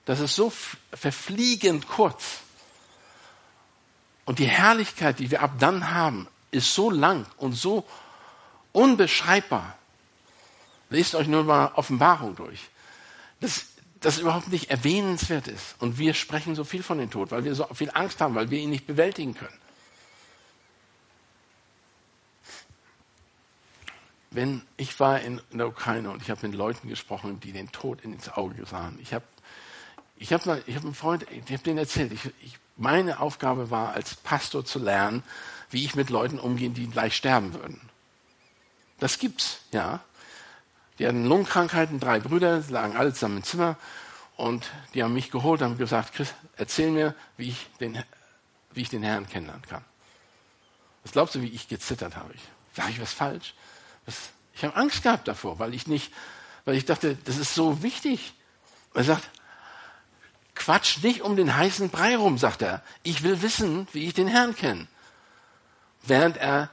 [0.05, 0.53] Das ist so
[0.93, 2.41] verfliegend kurz.
[4.25, 7.87] Und die Herrlichkeit, die wir ab dann haben, ist so lang und so
[8.73, 9.77] unbeschreibbar.
[10.89, 12.61] Lest euch nur mal Offenbarung durch.
[13.41, 13.67] Das,
[14.01, 15.77] das überhaupt nicht erwähnenswert ist.
[15.79, 18.51] Und wir sprechen so viel von dem Tod, weil wir so viel Angst haben, weil
[18.51, 19.60] wir ihn nicht bewältigen können.
[24.31, 28.03] Wenn ich war in der Ukraine und ich habe mit Leuten gesprochen, die den Tod
[28.03, 28.99] ins Auge sahen.
[29.03, 29.25] Ich habe
[30.17, 34.15] ich hab hab einen Freund, ich habe denen erzählt, ich, ich, meine Aufgabe war, als
[34.15, 35.23] Pastor zu lernen,
[35.71, 37.81] wie ich mit Leuten umgehe, die gleich sterben würden.
[38.99, 40.01] Das gibt's, ja.
[40.99, 43.77] Die hatten Lungenkrankheiten, drei Brüder, lagen alle zusammen im Zimmer
[44.37, 48.03] und die haben mich geholt und gesagt, Chris, erzähl mir, wie ich den,
[48.73, 49.85] wie ich den Herrn kennenlernen kann.
[51.03, 52.35] Was glaubst du, wie ich gezittert habe?
[52.75, 53.55] Sage ich was falsch?
[54.07, 56.13] Was, ich habe Angst gehabt davor, weil ich nicht,
[56.65, 58.35] weil ich dachte, das ist so wichtig.
[58.95, 59.29] Er sagt,
[60.55, 62.83] Quatsch nicht um den heißen Brei rum, sagt er.
[63.03, 64.87] Ich will wissen, wie ich den Herrn kenne.
[66.03, 66.71] Während er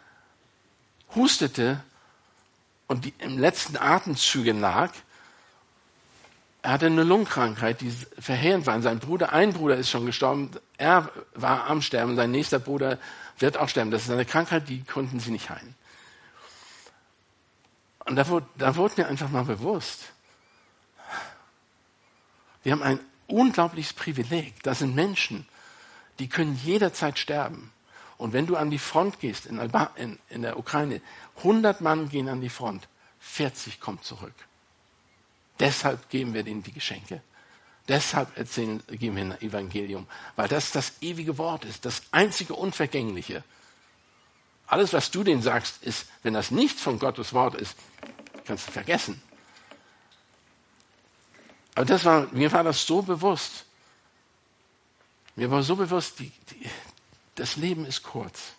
[1.15, 1.81] hustete
[2.87, 4.91] und die, im letzten Atemzügen lag,
[6.61, 8.81] er hatte eine Lungenkrankheit, die verheerend war.
[8.81, 12.99] sein Bruder, ein Bruder ist schon gestorben, er war am Sterben, sein nächster Bruder
[13.39, 13.91] wird auch sterben.
[13.91, 15.75] Das ist eine Krankheit, die konnten sie nicht heilen.
[18.07, 20.13] Und da wurde, da wurde mir einfach mal bewusst,
[22.63, 24.63] wir haben ein unglaubliches Privileg.
[24.63, 25.47] Das sind Menschen,
[26.19, 27.71] die können jederzeit sterben.
[28.17, 31.01] Und wenn du an die Front gehst in, Alba, in, in der Ukraine,
[31.37, 32.87] 100 Mann gehen an die Front,
[33.19, 34.33] 40 kommen zurück.
[35.59, 37.21] Deshalb geben wir denen die Geschenke.
[37.87, 43.43] Deshalb erzählen, geben wir ein Evangelium, weil das das ewige Wort ist, das einzige Unvergängliche.
[44.65, 47.77] Alles, was du denen sagst, ist, wenn das nicht von Gottes Wort ist,
[48.47, 49.21] kannst du vergessen.
[51.75, 53.65] Aber das war, mir war das so bewusst.
[55.35, 56.69] Mir war so bewusst, die, die,
[57.35, 58.53] das Leben ist kurz.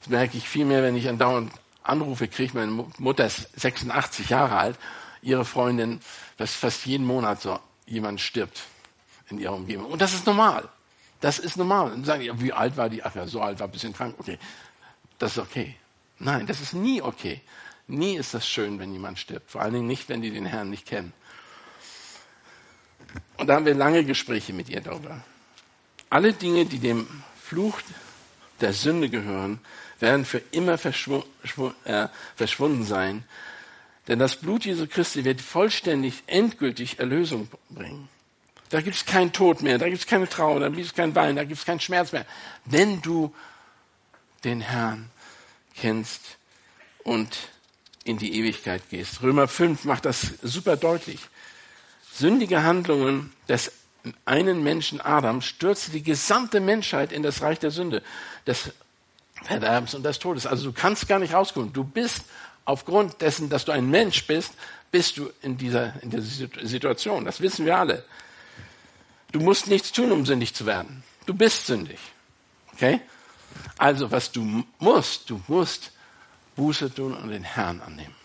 [0.00, 1.50] Das merke ich viel mehr, wenn ich andauernd
[1.82, 2.52] Anrufe kriege.
[2.54, 4.78] Meine Mutter ist 86 Jahre alt.
[5.22, 6.00] Ihre Freundin,
[6.36, 8.62] dass fast jeden Monat so jemand stirbt
[9.30, 9.86] in ihrer Umgebung.
[9.86, 10.68] Und das ist normal.
[11.20, 11.92] Das ist normal.
[11.92, 13.02] Und sagen, ja, wie alt war die?
[13.02, 14.14] Ach ja, so alt war, ein bisschen krank.
[14.18, 14.38] Okay,
[15.18, 15.76] das ist okay.
[16.18, 17.40] Nein, das ist nie okay.
[17.88, 19.50] Nie ist das schön, wenn jemand stirbt.
[19.50, 21.14] Vor allen Dingen nicht, wenn die den Herrn nicht kennen.
[23.38, 25.24] Und da haben wir lange Gespräche mit ihr darüber.
[26.10, 27.06] Alle Dinge, die dem
[27.42, 27.80] Fluch
[28.60, 29.60] der Sünde gehören,
[30.00, 31.22] werden für immer verschw
[31.84, 33.24] äh, verschwunden sein.
[34.06, 38.08] Denn das Blut Jesu Christi wird vollständig, endgültig Erlösung bringen.
[38.68, 41.14] Da gibt es keinen Tod mehr, da gibt es keine Trauer, da gibt es kein
[41.14, 42.26] Wein, da gibt es keinen Schmerz mehr.
[42.66, 43.34] Wenn du
[44.44, 45.10] den Herrn
[45.74, 46.38] kennst
[47.02, 47.48] und
[48.08, 49.22] in die Ewigkeit gehst.
[49.22, 51.20] Römer 5 macht das super deutlich.
[52.12, 53.72] Sündige Handlungen des
[54.24, 58.02] einen Menschen Adam stürzte die gesamte Menschheit in das Reich der Sünde,
[58.46, 58.70] des
[59.42, 60.46] Verderbens und des Todes.
[60.46, 61.72] Also du kannst gar nicht rauskommen.
[61.72, 62.22] Du bist
[62.64, 64.52] aufgrund dessen, dass du ein Mensch bist,
[64.90, 67.24] bist du in dieser, in dieser Situation.
[67.24, 68.04] Das wissen wir alle.
[69.32, 71.02] Du musst nichts tun, um sündig zu werden.
[71.26, 71.98] Du bist sündig.
[72.72, 73.00] Okay?
[73.76, 75.92] Also, was du musst, du musst
[76.58, 78.16] Buße tun und den Herrn annehmen.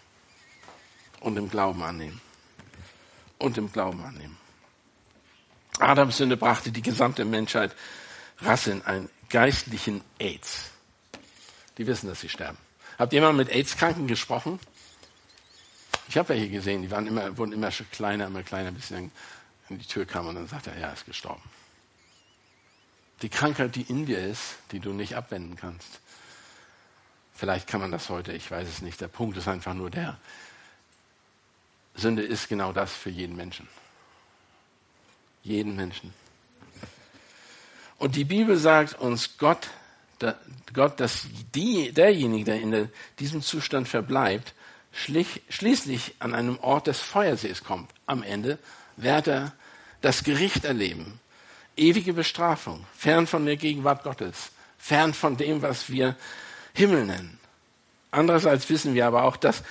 [1.20, 2.20] Und im Glauben annehmen.
[3.38, 4.38] Und im Glauben annehmen.
[5.80, 7.76] Adams Sünde brachte die gesamte Menschheit
[8.40, 10.72] Rasse in einen geistlichen AIDS.
[11.78, 12.58] Die wissen, dass sie sterben.
[12.98, 14.60] Habt ihr mal mit AIDS-Kranken gesprochen?
[16.08, 18.96] Ich habe welche gesehen, die waren immer, wurden immer schon kleiner, immer kleiner, bis sie
[18.96, 19.12] dann
[19.70, 21.44] in die Tür kamen und dann sagte er, ja, er ist gestorben.
[23.22, 26.00] Die Krankheit, die in dir ist, die du nicht abwenden kannst.
[27.34, 29.02] Vielleicht kann man das heute, ich weiß es nicht.
[29.02, 30.18] Der Punkt ist einfach nur der,
[31.96, 33.68] Sünde ist genau das für jeden Menschen.
[35.44, 36.14] Jeden Menschen.
[37.98, 39.70] Und die Bibel sagt uns, Gott,
[40.74, 44.54] Gott dass die, derjenige, der in diesem Zustand verbleibt,
[44.92, 47.92] schlich, schließlich an einem Ort des Feuersees kommt.
[48.06, 48.58] Am Ende
[48.98, 49.54] wird er
[50.02, 51.20] das Gericht erleben.
[51.76, 56.16] Ewige Bestrafung, fern von der Gegenwart Gottes, fern von dem, was wir
[56.74, 57.40] Himmel nennen.
[58.12, 59.64] Andererseits wissen wir aber auch, dass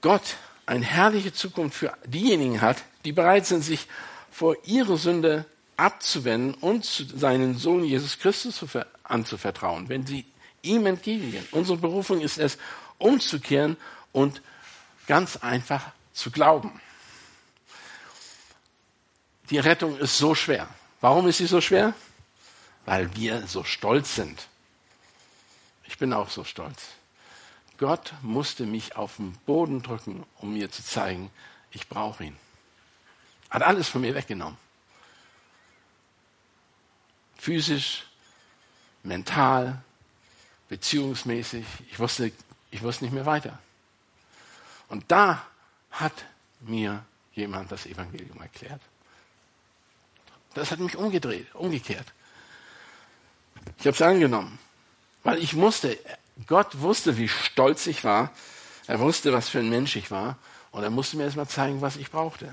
[0.00, 3.86] Gott eine herrliche Zukunft für diejenigen hat, die bereit sind, sich
[4.30, 8.60] vor ihre Sünde abzuwenden und seinen Sohn Jesus Christus
[9.04, 10.26] anzuvertrauen, wenn sie
[10.62, 11.46] ihm entgegengehen.
[11.52, 12.58] Unsere Berufung ist es,
[12.98, 13.76] umzukehren
[14.12, 14.42] und
[15.06, 16.80] ganz einfach zu glauben.
[19.50, 20.68] Die Rettung ist so schwer.
[21.00, 21.94] Warum ist sie so schwer?
[22.84, 24.48] Weil wir so stolz sind.
[25.88, 26.88] Ich bin auch so stolz.
[27.78, 31.30] Gott musste mich auf den Boden drücken, um mir zu zeigen,
[31.70, 32.36] ich brauche ihn.
[33.50, 34.56] Hat alles von mir weggenommen.
[37.36, 38.06] Physisch,
[39.02, 39.82] mental,
[40.68, 41.66] beziehungsmäßig.
[41.90, 42.32] Ich wusste,
[42.70, 43.58] ich wusste nicht mehr weiter.
[44.88, 45.46] Und da
[45.90, 46.24] hat
[46.60, 48.80] mir jemand das Evangelium erklärt.
[50.54, 52.06] Das hat mich umgedreht, umgekehrt.
[53.78, 54.58] Ich habe es angenommen,
[55.26, 55.98] weil ich musste,
[56.46, 58.30] Gott wusste, wie stolz ich war.
[58.86, 60.38] Er wusste, was für ein Mensch ich war.
[60.70, 62.52] Und er musste mir erstmal zeigen, was ich brauchte.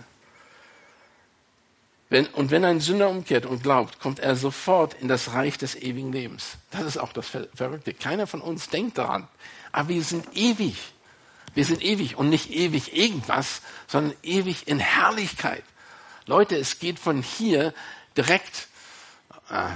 [2.10, 5.76] Wenn, und wenn ein Sünder umkehrt und glaubt, kommt er sofort in das Reich des
[5.76, 6.58] ewigen Lebens.
[6.72, 7.94] Das ist auch das Verrückte.
[7.94, 9.28] Keiner von uns denkt daran.
[9.72, 10.76] Aber wir sind ewig.
[11.54, 15.64] Wir sind ewig und nicht ewig irgendwas, sondern ewig in Herrlichkeit.
[16.26, 17.72] Leute, es geht von hier
[18.18, 18.68] direkt,
[19.52, 19.70] äh,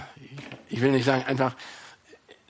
[0.69, 1.53] ich will nicht sagen einfach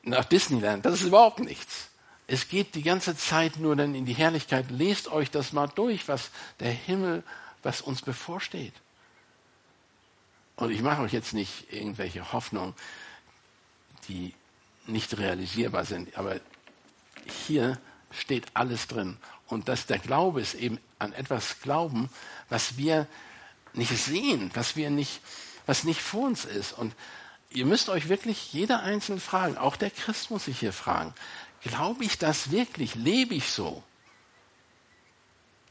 [0.07, 0.85] nach Disneyland.
[0.85, 1.89] Das ist überhaupt nichts.
[2.27, 4.69] Es geht die ganze Zeit nur dann in die Herrlichkeit.
[4.69, 7.23] Lest euch das mal durch, was der Himmel,
[7.63, 8.73] was uns bevorsteht.
[10.57, 12.73] Und ich mache euch jetzt nicht irgendwelche Hoffnungen,
[14.07, 14.33] die
[14.87, 16.39] nicht realisierbar sind, aber
[17.47, 17.79] hier
[18.11, 19.17] steht alles drin.
[19.47, 22.09] Und dass der Glaube ist eben an etwas glauben,
[22.49, 23.07] was wir
[23.73, 25.21] nicht sehen, was wir nicht,
[25.65, 26.73] was nicht vor uns ist.
[26.73, 26.93] Und
[27.49, 31.13] ihr müsst euch wirklich jeder einzelne fragen, auch der Christ muss sich hier fragen,
[31.61, 32.95] glaube ich das wirklich?
[32.95, 33.83] Lebe ich so?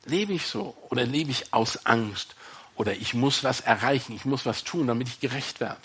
[0.05, 0.77] Lebe ich so?
[0.91, 2.35] Oder lebe ich aus Angst?
[2.77, 5.81] Oder ich muss was erreichen, ich muss was tun, damit ich gerecht werde?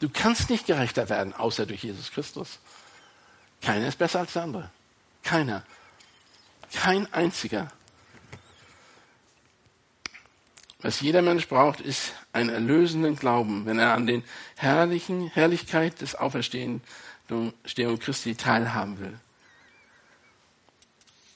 [0.00, 2.58] Du kannst nicht gerechter werden, außer durch Jesus Christus.
[3.62, 4.70] Keiner ist besser als der andere.
[5.22, 5.62] Keiner.
[6.72, 7.70] Kein einziger.
[10.80, 14.22] Was jeder Mensch braucht, ist einen erlösenden Glauben, wenn er an den
[14.56, 16.80] herrlichen Herrlichkeit des Auferstehung
[17.98, 19.18] Christi teilhaben will.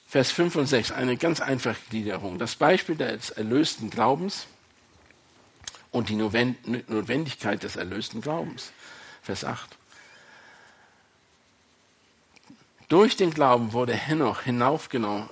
[0.06, 2.38] Vers 5 und 6, eine ganz einfache Gliederung.
[2.38, 4.46] Das Beispiel des erlösten Glaubens
[5.90, 8.72] und die Notwendigkeit des erlösten Glaubens.
[9.22, 9.76] Vers 8.
[12.88, 15.30] Durch den Glauben wurde Henoch hinaufgenommen,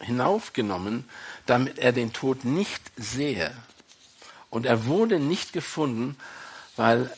[0.00, 1.08] hinaufgenommen,
[1.46, 3.52] damit er den Tod nicht sehe.
[4.50, 6.16] Und er wurde nicht gefunden,
[6.76, 7.10] weil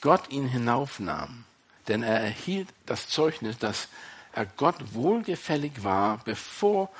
[0.00, 1.44] Gott ihn hinaufnahm.
[1.88, 3.88] Denn er erhielt das Zeugnis, dass
[4.32, 6.90] er Gott wohlgefällig war, bevor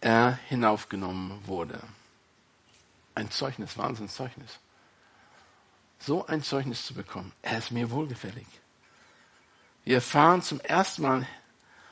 [0.00, 1.80] er hinaufgenommen wurde.
[3.14, 4.58] Ein Zeugnis, Wahnsinnszeugnis.
[6.00, 8.46] So ein Zeugnis zu bekommen, er ist mir wohlgefällig.
[9.84, 11.26] Wir erfahren zum ersten Mal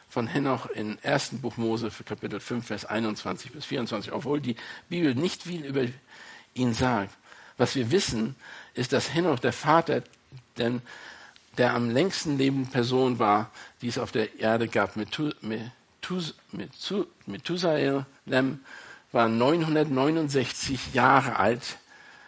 [0.09, 4.57] von Henoch im ersten Buch Mose, Kapitel 5, Vers 21 bis 24, obwohl die
[4.88, 5.85] Bibel nicht viel über
[6.55, 7.16] ihn sagt.
[7.57, 8.37] Was wir wissen,
[8.75, 10.03] ist, dass Henoch der Vater
[10.59, 10.83] denn
[11.59, 14.97] der am längsten lebenden Person war, die es auf der Erde gab.
[14.97, 15.71] Methusalem
[19.12, 21.79] war 969 Jahre alt.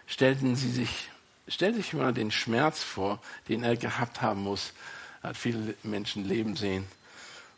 [0.07, 1.11] Stellten Sie sich,
[1.47, 4.73] stell sich mal den Schmerz vor, den er gehabt haben muss.
[5.23, 6.87] Er hat viele Menschen leben sehen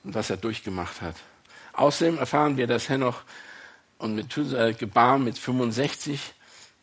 [0.04, 1.16] und was er durchgemacht hat.
[1.72, 3.22] Außerdem erfahren wir, dass Henoch
[3.98, 6.34] und Methuselah gebar mit 65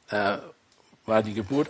[0.10, 0.38] äh,
[1.06, 1.70] war die Geburt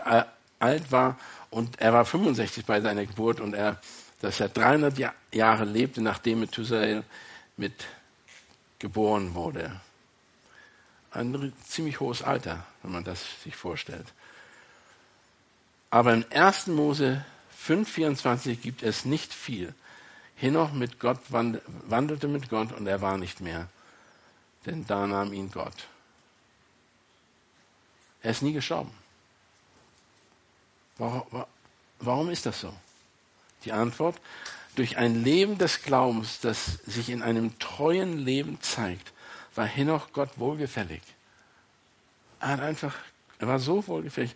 [0.60, 1.18] alt war
[1.50, 3.80] und er war 65 bei seiner Geburt und er,
[4.22, 7.04] dass er 300 Jahre lebte, nachdem Methuselah
[7.56, 7.86] mit
[8.80, 9.80] geboren wurde.
[11.12, 14.06] Ein ziemlich hohes Alter, wenn man das sich vorstellt.
[15.90, 16.68] Aber im 1.
[16.68, 17.26] Mose
[17.66, 19.74] 5,24 gibt es nicht viel.
[20.38, 23.68] Henoch mit Gott wandelte mit Gott und er war nicht mehr,
[24.66, 25.88] denn da nahm ihn Gott.
[28.22, 28.92] Er ist nie gestorben.
[32.00, 32.74] Warum, ist das so?
[33.66, 34.20] Die Antwort,
[34.76, 39.14] durch ein Leben des Glaubens, das sich in einem treuen Leben zeigt,
[39.56, 41.02] war Henoch Gott wohlgefällig.
[42.40, 42.96] Er hat einfach,
[43.40, 44.36] er war so wohlgefällig.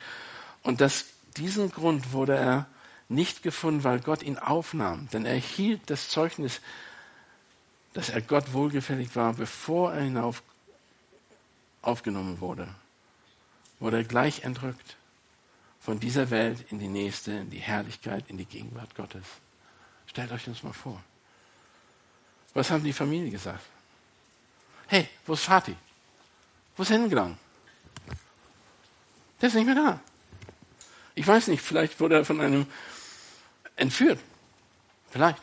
[0.64, 1.06] Und das,
[1.38, 2.66] diesen Grund wurde er
[3.12, 5.08] nicht gefunden, weil Gott ihn aufnahm.
[5.14, 6.62] Denn er hielt das Zeugnis,
[7.94, 10.42] dass er Gott wohlgefällig war, bevor er hinauf
[11.82, 12.68] aufgenommen wurde.
[13.80, 14.96] Wurde er gleich entrückt
[15.80, 19.26] von dieser Welt in die nächste, in die Herrlichkeit, in die Gegenwart Gottes.
[20.06, 21.02] Stellt euch das mal vor.
[22.54, 23.66] Was haben die Familie gesagt?
[24.88, 25.76] Hey, wo ist Vati?
[26.76, 27.38] Wo ist er hingegangen?
[29.42, 30.00] Der ist nicht mehr da.
[31.16, 32.68] Ich weiß nicht, vielleicht wurde er von einem
[33.82, 34.20] entführt.
[35.12, 35.42] Vielleicht.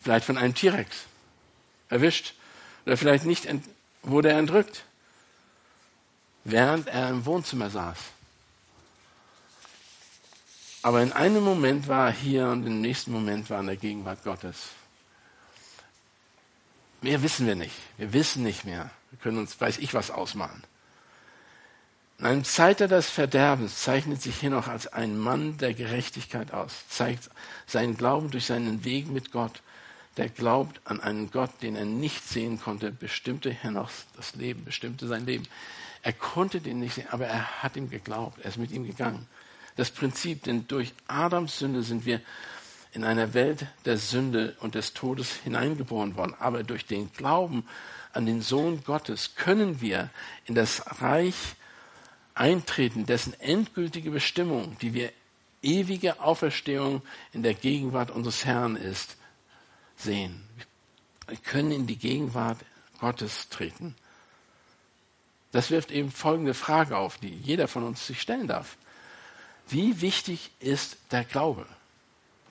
[0.00, 1.04] Vielleicht von einem T-Rex
[1.88, 2.34] erwischt.
[2.86, 3.46] Oder vielleicht nicht
[4.02, 4.84] wurde er entrückt.
[6.44, 7.98] Während er im Wohnzimmer saß.
[10.82, 13.76] Aber in einem Moment war er hier und im nächsten Moment war er in der
[13.76, 14.68] Gegenwart Gottes.
[17.00, 17.74] Mehr wissen wir nicht.
[17.96, 18.90] Wir wissen nicht mehr.
[19.10, 20.62] Wir können uns, weiß ich was, ausmalen.
[22.18, 27.28] In einem Zeitalter des Verderbens zeichnet sich Henoch als ein Mann der Gerechtigkeit aus, zeigt
[27.66, 29.62] seinen Glauben durch seinen Weg mit Gott.
[30.16, 35.08] Der glaubt an einen Gott, den er nicht sehen konnte, bestimmte Henoch das Leben, bestimmte
[35.08, 35.44] sein Leben.
[36.02, 39.26] Er konnte den nicht sehen, aber er hat ihm geglaubt, er ist mit ihm gegangen.
[39.74, 42.20] Das Prinzip, denn durch Adams Sünde sind wir
[42.92, 46.36] in einer Welt der Sünde und des Todes hineingeboren worden.
[46.38, 47.66] Aber durch den Glauben
[48.12, 50.10] an den Sohn Gottes können wir
[50.44, 51.34] in das Reich
[52.34, 55.12] eintreten, dessen endgültige Bestimmung, die wir
[55.62, 59.16] ewige Auferstehung in der Gegenwart unseres Herrn ist,
[59.96, 60.46] sehen.
[61.26, 62.58] Wir können in die Gegenwart
[62.98, 63.94] Gottes treten.
[65.52, 68.76] Das wirft eben folgende Frage auf, die jeder von uns sich stellen darf.
[69.68, 71.66] Wie wichtig ist der Glaube?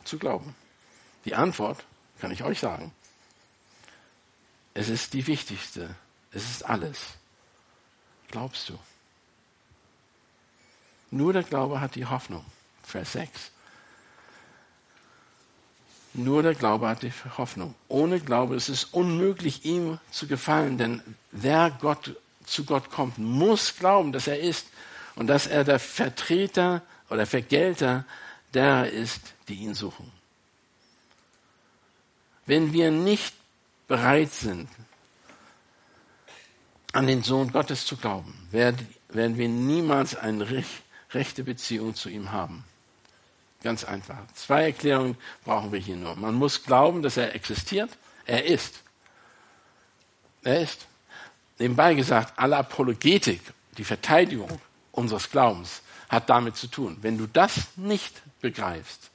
[0.03, 0.55] Zu glauben.
[1.25, 1.83] Die Antwort
[2.19, 2.91] kann ich euch sagen.
[4.73, 5.95] Es ist die wichtigste.
[6.31, 6.97] Es ist alles.
[8.31, 8.79] Glaubst du?
[11.13, 12.43] Nur der Glaube hat die Hoffnung.
[12.81, 13.51] Vers 6.
[16.15, 17.75] Nur der Glaube hat die Hoffnung.
[17.87, 23.75] Ohne Glaube ist es unmöglich, ihm zu gefallen, denn wer Gott, zu Gott kommt, muss
[23.75, 24.65] glauben, dass er ist
[25.15, 28.05] und dass er der Vertreter oder Vergelter
[28.55, 30.11] derer ist, die ihn suchen.
[32.47, 33.35] Wenn wir nicht
[33.87, 34.67] bereit sind,
[36.91, 40.41] an den Sohn Gottes zu glauben, werden, wir niemals ein
[41.13, 42.63] rechte Beziehung zu ihm haben.
[43.61, 44.19] Ganz einfach.
[44.33, 46.15] Zwei Erklärungen brauchen wir hier nur.
[46.15, 47.89] Man muss glauben, dass er existiert.
[48.25, 48.81] Er ist.
[50.43, 50.85] Er ist.
[51.59, 53.41] Nebenbei gesagt, alle Apologetik
[53.77, 54.59] die Verteidigung
[54.91, 56.97] unseres Glaubens hat damit zu tun.
[57.01, 59.09] Wenn du das nicht begreifst,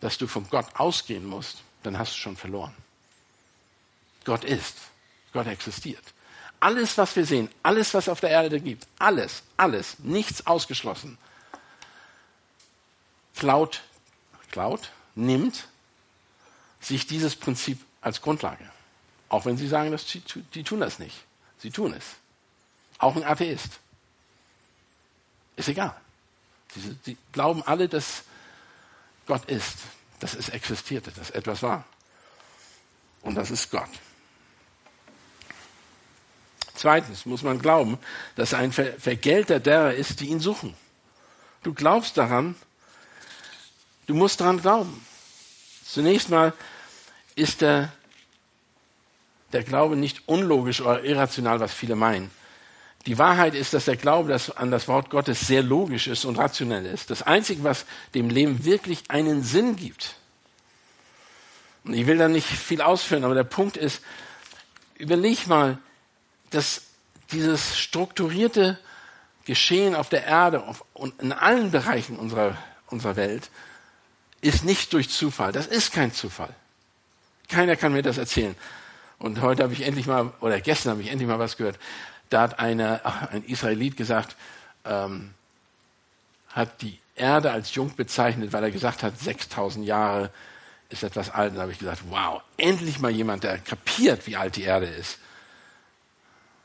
[0.00, 2.74] dass du von Gott ausgehen musst, dann hast du schon verloren.
[4.24, 4.76] Gott ist.
[5.32, 6.02] Gott existiert.
[6.60, 11.16] Alles, was wir sehen, alles, was auf der Erde gibt, alles, alles, nichts ausgeschlossen,
[13.36, 13.82] klaut,
[14.50, 15.68] klaut, nimmt
[16.80, 18.68] sich dieses Prinzip als Grundlage.
[19.28, 20.22] Auch wenn sie sagen, dass die,
[20.54, 21.16] die tun das nicht.
[21.58, 22.04] Sie tun es.
[22.98, 23.78] Auch ein Atheist.
[25.56, 25.94] Ist egal.
[27.04, 28.24] Sie, glauben alle, dass
[29.26, 29.78] Gott ist,
[30.20, 31.84] dass es existierte, dass etwas war.
[33.22, 33.88] Und das ist Gott.
[36.78, 37.98] Zweitens muss man glauben,
[38.36, 40.74] dass ein Vergelter derer ist, die ihn suchen.
[41.64, 42.54] Du glaubst daran,
[44.06, 45.04] du musst daran glauben.
[45.84, 46.52] Zunächst mal
[47.34, 47.92] ist der,
[49.52, 52.30] der Glaube nicht unlogisch oder irrational, was viele meinen.
[53.06, 56.38] Die Wahrheit ist, dass der Glaube das, an das Wort Gottes sehr logisch ist und
[56.38, 57.10] rationell ist.
[57.10, 60.14] Das Einzige, was dem Leben wirklich einen Sinn gibt.
[61.82, 64.00] Und ich will da nicht viel ausführen, aber der Punkt ist,
[64.96, 65.78] überleg mal,
[66.50, 66.82] dass
[67.32, 68.78] dieses strukturierte
[69.44, 70.62] Geschehen auf der Erde
[70.94, 72.56] und in allen Bereichen unserer,
[72.88, 73.50] unserer Welt
[74.40, 75.52] ist nicht durch Zufall.
[75.52, 76.54] Das ist kein Zufall.
[77.48, 78.54] Keiner kann mir das erzählen.
[79.18, 81.78] Und heute habe ich endlich mal, oder gestern habe ich endlich mal was gehört.
[82.28, 83.00] Da hat eine,
[83.32, 84.36] ein Israelit gesagt,
[84.84, 85.32] ähm,
[86.48, 90.30] hat die Erde als jung bezeichnet, weil er gesagt hat, 6000 Jahre
[90.88, 91.50] ist etwas alt.
[91.50, 94.86] Und da habe ich gesagt, wow, endlich mal jemand, der kapiert, wie alt die Erde
[94.86, 95.18] ist.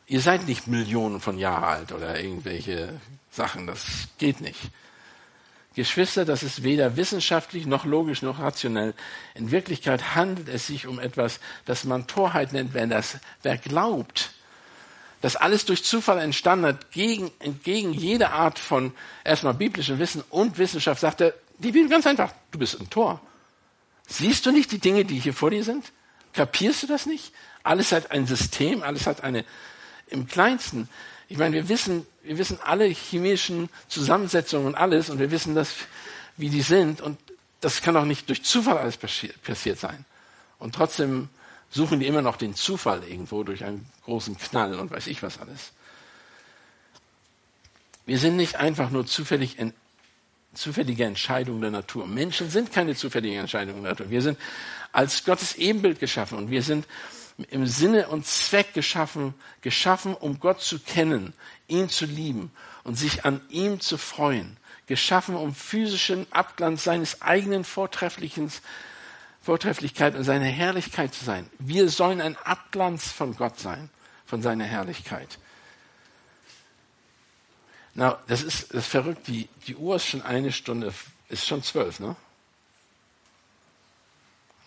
[0.07, 2.99] Ihr seid nicht Millionen von Jahren alt oder irgendwelche
[3.31, 4.59] Sachen, das geht nicht.
[5.75, 8.93] Geschwister, das ist weder wissenschaftlich noch logisch noch rationell.
[9.33, 14.31] In Wirklichkeit handelt es sich um etwas, das man Torheit nennt, wenn das, wer glaubt,
[15.21, 18.93] dass alles durch Zufall entstanden hat, gegen, entgegen jede Art von
[19.23, 23.21] erstmal biblischem Wissen und Wissenschaft, sagt er, die Bibel ganz einfach, du bist ein Tor.
[24.07, 25.91] Siehst du nicht die Dinge, die hier vor dir sind?
[26.33, 27.31] Kapierst du das nicht?
[27.63, 29.45] Alles hat ein System, alles hat eine,
[30.13, 30.87] im Kleinsten.
[31.27, 35.73] Ich meine, wir wissen, wir wissen alle chemischen Zusammensetzungen und alles und wir wissen das,
[36.37, 37.17] wie die sind und
[37.61, 40.05] das kann auch nicht durch Zufall alles passiert sein.
[40.59, 41.29] Und trotzdem
[41.69, 45.39] suchen die immer noch den Zufall irgendwo durch einen großen Knall und weiß ich was
[45.39, 45.71] alles.
[48.05, 49.73] Wir sind nicht einfach nur zufällig in,
[50.53, 52.05] zufällige Entscheidungen der Natur.
[52.05, 54.09] Menschen sind keine zufälligen Entscheidungen der Natur.
[54.09, 54.37] Wir sind
[54.91, 56.85] als Gottes Ebenbild geschaffen und wir sind
[57.49, 61.33] im Sinne und Zweck geschaffen, geschaffen, um Gott zu kennen,
[61.67, 62.51] ihn zu lieben
[62.83, 64.57] und sich an ihm zu freuen.
[64.85, 68.51] Geschaffen, um physischen Abglanz seines eigenen Vortrefflichkeit
[70.15, 71.49] und seiner Herrlichkeit zu sein.
[71.57, 73.89] Wir sollen ein Abglanz von Gott sein,
[74.25, 75.39] von seiner Herrlichkeit.
[77.95, 79.27] Na, das ist, das ist verrückt.
[79.27, 80.93] Die, die Uhr ist schon eine Stunde,
[81.29, 82.15] ist schon zwölf, ne?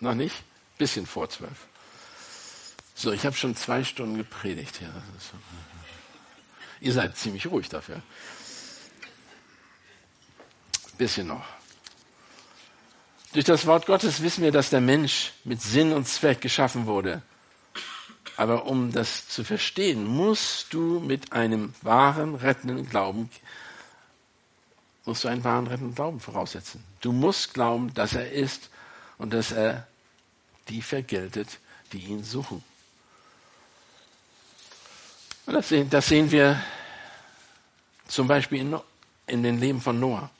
[0.00, 0.36] Noch nicht?
[0.78, 1.66] Bisschen vor zwölf.
[2.98, 4.90] So, ich habe schon zwei Stunden gepredigt hier.
[6.80, 8.00] Ihr seid ziemlich ruhig dafür.
[10.96, 11.44] Bisschen noch.
[13.34, 17.20] Durch das Wort Gottes wissen wir, dass der Mensch mit Sinn und Zweck geschaffen wurde.
[18.38, 23.28] Aber um das zu verstehen, musst du mit einem wahren, rettenden Glauben,
[25.04, 26.82] musst du einen wahren, rettenden Glauben voraussetzen.
[27.02, 28.70] Du musst glauben, dass er ist
[29.18, 29.86] und dass er
[30.68, 31.58] die vergeltet,
[31.92, 32.64] die ihn suchen.
[35.46, 36.60] Und das sehen, das sehen wir
[38.08, 38.78] zum Beispiel in,
[39.28, 40.30] in den Leben von Noah.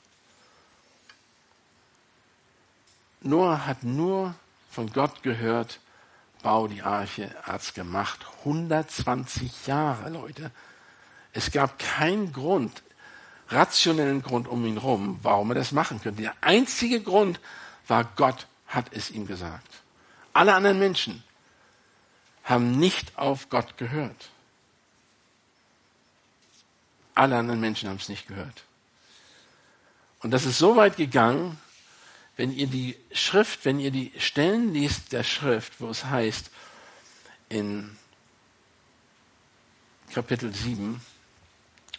[3.21, 4.35] Noah hat nur
[4.69, 5.79] von Gott gehört,
[6.43, 8.25] bau die Arche, hat's gemacht.
[8.39, 10.51] 120 Jahre, Leute.
[11.31, 12.83] Es gab keinen Grund,
[13.49, 16.21] rationellen Grund um ihn herum, warum er das machen könnte.
[16.21, 17.39] Der einzige Grund
[17.87, 19.67] war, Gott hat es ihm gesagt.
[20.33, 21.23] Alle anderen Menschen
[22.43, 24.29] haben nicht auf Gott gehört.
[27.17, 28.63] Alle anderen Menschen haben es nicht gehört.
[30.19, 31.57] Und das ist so weit gegangen,
[32.35, 36.51] wenn ihr die Schrift, wenn ihr die Stellen liest der Schrift, wo es heißt
[37.49, 37.97] in
[40.13, 41.01] Kapitel 7,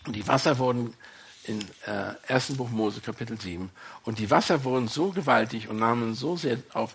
[0.07, 0.95] und die Wasser wurden
[1.43, 2.57] in äh, 1.
[2.57, 3.71] Buch Mose, Kapitel 7,
[4.05, 6.95] und die Wasser wurden so gewaltig und nahmen so sehr auf,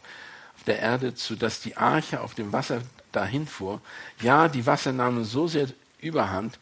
[0.55, 3.81] auf der Erde zu, dass die Arche auf dem Wasser dahin fuhr.
[4.21, 5.67] Ja, die Wasser nahmen so sehr
[5.99, 6.57] überhand,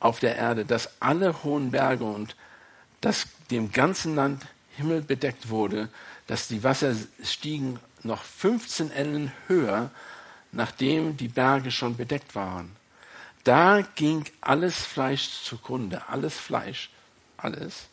[0.00, 2.36] auf der Erde, dass alle hohen Berge und
[3.00, 4.46] dass dem ganzen Land
[4.76, 5.88] Himmel bedeckt wurde,
[6.26, 9.90] dass die Wasser stiegen noch 15 Ellen höher,
[10.52, 12.76] nachdem die Berge schon bedeckt waren.
[13.44, 16.90] Da ging alles Fleisch zugrunde, alles Fleisch,
[17.36, 17.88] alles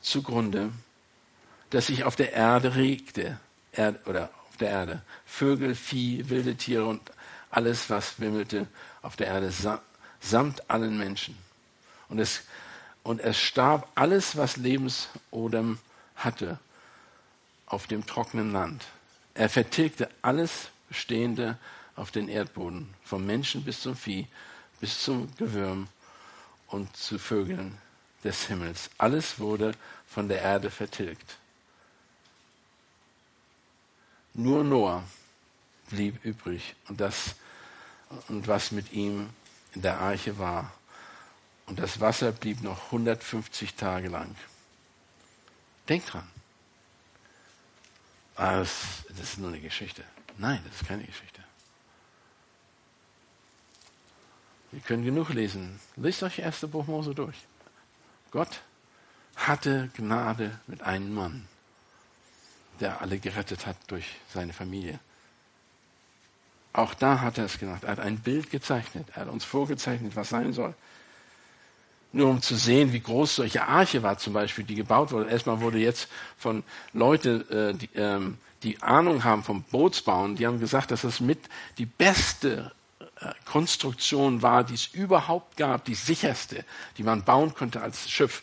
[0.00, 0.72] zugrunde,
[1.70, 3.38] das sich auf der Erde regte,
[3.72, 5.02] Erd, oder auf der Erde.
[5.26, 7.00] Vögel, Vieh, wilde Tiere und
[7.50, 8.66] alles, was wimmelte
[9.02, 9.50] auf der Erde,
[10.24, 11.36] samt allen Menschen.
[12.08, 12.42] Und es,
[13.02, 15.78] und es starb alles, was Lebensodem
[16.16, 16.58] hatte,
[17.66, 18.84] auf dem trockenen Land.
[19.34, 21.58] Er vertilgte alles Bestehende
[21.96, 24.26] auf den Erdboden, vom Menschen bis zum Vieh,
[24.80, 25.88] bis zum Gewürm
[26.68, 27.78] und zu Vögeln
[28.22, 28.90] des Himmels.
[28.98, 29.72] Alles wurde
[30.06, 31.36] von der Erde vertilgt.
[34.34, 35.04] Nur Noah
[35.90, 37.34] blieb übrig und das
[38.28, 39.30] und was mit ihm
[39.74, 40.72] in der Arche war.
[41.66, 44.34] Und das Wasser blieb noch 150 Tage lang.
[45.88, 46.28] Denk dran.
[48.36, 50.04] Ah, das, das ist nur eine Geschichte.
[50.38, 51.42] Nein, das ist keine Geschichte.
[54.72, 55.78] Wir können genug lesen.
[55.94, 56.66] Lest euch 1.
[56.66, 57.36] Buch Mose durch.
[58.32, 58.62] Gott
[59.36, 61.48] hatte Gnade mit einem Mann,
[62.80, 64.98] der alle gerettet hat durch seine Familie.
[66.74, 67.84] Auch da hat er es gemacht.
[67.84, 69.06] Er hat ein Bild gezeichnet.
[69.14, 70.74] Er hat uns vorgezeichnet, was sein soll.
[72.12, 75.30] Nur um zu sehen, wie groß solche Arche war zum Beispiel, die gebaut wurde.
[75.30, 80.58] Erstmal wurde jetzt von Leuten, äh, die, ähm, die Ahnung haben vom Bootsbauen, die haben
[80.58, 81.38] gesagt, dass das mit
[81.78, 82.72] die beste
[83.20, 86.64] äh, Konstruktion war, die es überhaupt gab, die sicherste,
[86.98, 88.42] die man bauen konnte als Schiff.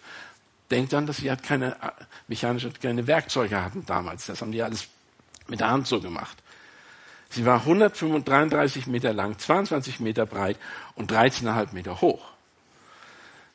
[0.69, 1.91] Denkt dann, dass sie halt keine äh,
[2.29, 4.27] mechanische, keine Werkzeuge hatten damals.
[4.27, 4.87] Das haben die alles
[5.47, 6.40] mit der Hand so gemacht.
[7.31, 10.57] Sie war 133 Meter lang, 22 Meter breit
[10.95, 12.25] und 13,5 Meter hoch.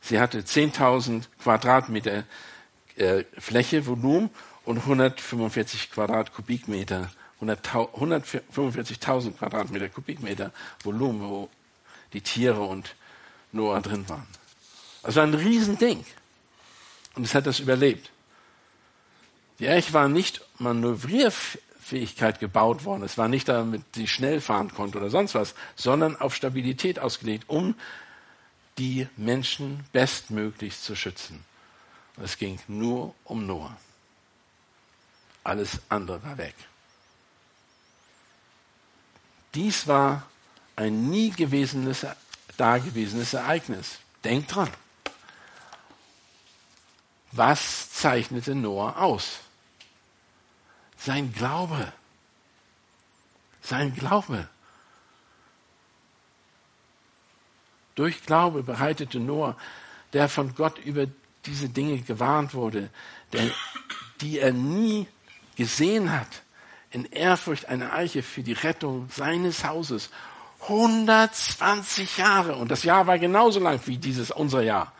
[0.00, 2.24] Sie hatte 10.000 Quadratmeter
[2.96, 4.30] äh, Fläche, Volumen
[4.64, 7.10] und 145 Quadratkubikmeter
[7.42, 10.52] 145.000 Quadratmeter Kubikmeter
[10.82, 11.50] Volumen, wo
[12.14, 12.94] die Tiere und
[13.52, 14.26] Noah drin waren.
[15.02, 16.04] Also ein Riesending.
[17.14, 18.10] Und es hat das überlebt.
[19.58, 20.40] Die Arche war nicht
[21.86, 23.02] Manövrierfähigkeit gebaut worden.
[23.02, 27.44] Es war nicht damit sie schnell fahren konnte oder sonst was, sondern auf Stabilität ausgelegt,
[27.48, 27.74] um
[28.78, 31.44] die Menschen bestmöglich zu schützen.
[32.16, 33.76] Und es ging nur um Noah.
[35.44, 36.54] Alles andere war weg.
[39.54, 40.28] Dies war
[40.74, 42.06] ein nie gewesenes,
[42.56, 43.98] dagewesenes Ereignis.
[44.24, 44.70] Denkt dran.
[47.32, 49.45] Was zeichnete Noah aus?
[50.96, 51.92] Sein Glaube.
[53.62, 54.48] Sein Glaube.
[57.94, 59.56] Durch Glaube bereitete Noah,
[60.12, 61.06] der von Gott über
[61.46, 62.90] diese Dinge gewarnt wurde,
[63.32, 63.50] der,
[64.20, 65.06] die er nie
[65.56, 66.42] gesehen hat,
[66.90, 70.10] in Ehrfurcht eine Eiche für die Rettung seines Hauses.
[70.62, 72.56] 120 Jahre.
[72.56, 74.92] Und das Jahr war genauso lang wie dieses, unser Jahr.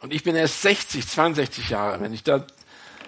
[0.00, 2.00] Und ich bin erst 60, 62 Jahre.
[2.00, 2.46] Wenn ich da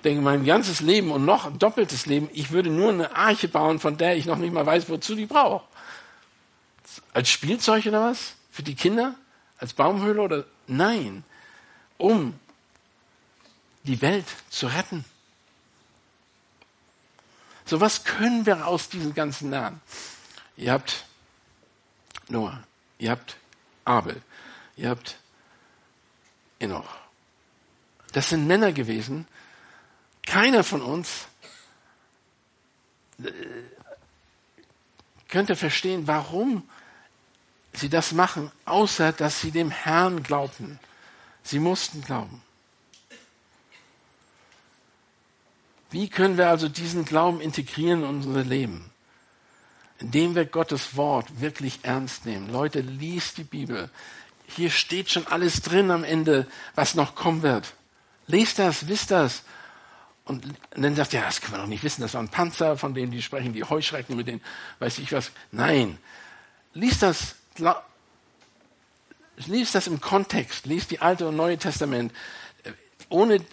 [0.04, 3.78] denke, mein ganzes Leben und noch ein doppeltes Leben, ich würde nur eine Arche bauen,
[3.80, 5.64] von der ich noch nicht mal weiß, wozu die brauche.
[7.12, 8.34] Als Spielzeug oder was?
[8.50, 9.14] Für die Kinder?
[9.58, 10.44] Als Baumhöhle oder?
[10.66, 11.24] Nein.
[11.96, 12.38] Um
[13.84, 15.04] die Welt zu retten.
[17.64, 19.80] So, was können wir aus diesem Ganzen lernen?
[20.56, 21.04] Ihr habt
[22.28, 22.62] Noah,
[22.98, 23.36] ihr habt
[23.84, 24.20] Abel,
[24.76, 25.16] ihr habt
[26.58, 26.96] Enoch.
[28.12, 29.26] Das sind Männer gewesen.
[30.26, 31.26] Keiner von uns
[33.22, 33.30] äh,
[35.28, 36.68] könnte verstehen, warum
[37.72, 40.78] sie das machen, außer dass sie dem Herrn glaubten.
[41.42, 42.42] Sie mussten glauben.
[45.90, 48.90] Wie können wir also diesen Glauben integrieren in unser Leben?
[49.98, 52.50] Indem wir Gottes Wort wirklich ernst nehmen.
[52.50, 53.90] Leute, liest die Bibel.
[54.48, 57.74] Hier steht schon alles drin am Ende, was noch kommen wird.
[58.26, 59.42] Lest das, wisst das.
[60.24, 62.94] Und dann sagt, ja, das können wir doch nicht wissen, das war ein Panzer, von
[62.94, 64.40] dem die sprechen, die Heuschrecken, mit denen
[64.78, 65.32] weiß ich was.
[65.52, 65.98] Nein,
[66.72, 67.36] liest das,
[69.36, 72.12] liest das im Kontext, liest die Alte und Neue Testament.
[73.10, 73.44] Ohne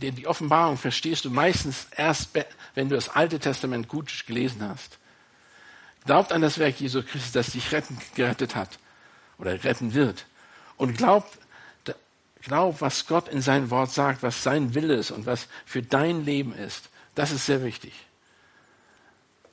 [0.00, 2.30] die Offenbarung verstehst du meistens erst,
[2.74, 4.98] wenn du das Alte Testament gut gelesen hast.
[6.06, 8.78] Glaubt an das Werk Jesu Christi, das dich retten, gerettet hat
[9.38, 10.26] oder retten wird.
[10.76, 11.38] Und glaubt,
[12.44, 16.24] glaub, was Gott in sein Wort sagt, was sein Wille ist und was für dein
[16.24, 16.90] Leben ist.
[17.14, 17.92] Das ist sehr wichtig.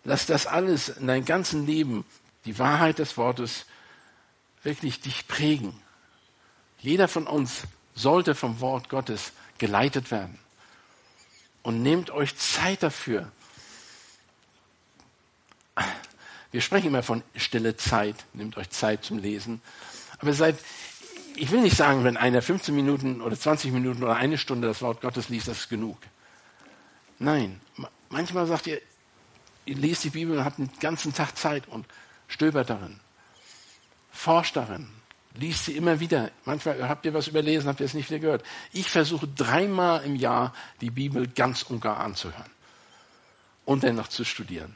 [0.04, 2.06] Lass das alles in deinem ganzen Leben,
[2.46, 3.66] die Wahrheit des Wortes,
[4.64, 5.80] wirklich dich prägen.
[6.80, 7.64] Jeder von uns
[7.96, 10.38] sollte vom Wort Gottes geleitet werden.
[11.64, 13.32] Und nehmt euch Zeit dafür.
[16.52, 18.26] Wir sprechen immer von stille Zeit.
[18.34, 19.62] Nehmt euch Zeit zum Lesen.
[20.18, 20.58] Aber seid,
[21.42, 24.84] ich will nicht sagen, wenn einer 15 Minuten oder 20 Minuten oder eine Stunde das
[24.84, 25.98] Wort Gottes liest, das ist genug.
[27.18, 27.60] Nein,
[28.10, 28.80] manchmal sagt ihr,
[29.66, 31.88] ihr lest die Bibel und habt den ganzen Tag Zeit und
[32.28, 33.00] stöbert darin.
[34.12, 34.88] Forscht darin.
[35.34, 36.30] Liest sie immer wieder.
[36.46, 38.44] Manchmal habt ihr was überlesen, habt ihr es nicht wieder gehört.
[38.72, 42.52] Ich versuche dreimal im Jahr die Bibel ganz und gar anzuhören.
[43.66, 44.76] Und dann noch zu studieren.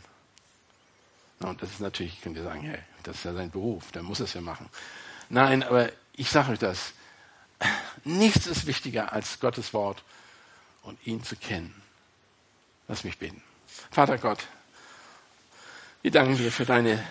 [1.41, 4.19] Und das ist natürlich, könnt ihr sagen, hey, das ist ja sein Beruf, der muss
[4.19, 4.67] es ja machen.
[5.29, 6.93] Nein, aber ich sage euch das.
[8.03, 10.03] Nichts ist wichtiger als Gottes Wort
[10.83, 11.73] und ihn zu kennen.
[12.87, 13.41] Lass mich beten.
[13.91, 14.45] Vater Gott,
[16.01, 17.03] wir danken dir für deine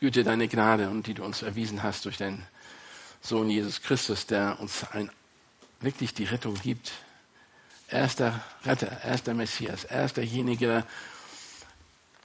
[0.00, 2.46] Güte, deine Gnade und die du uns erwiesen hast durch deinen
[3.20, 5.10] Sohn Jesus Christus, der uns ein,
[5.80, 6.92] wirklich die Rettung gibt.
[7.88, 10.86] Er ist der Retter, er ist der Messias, er ist derjenige, der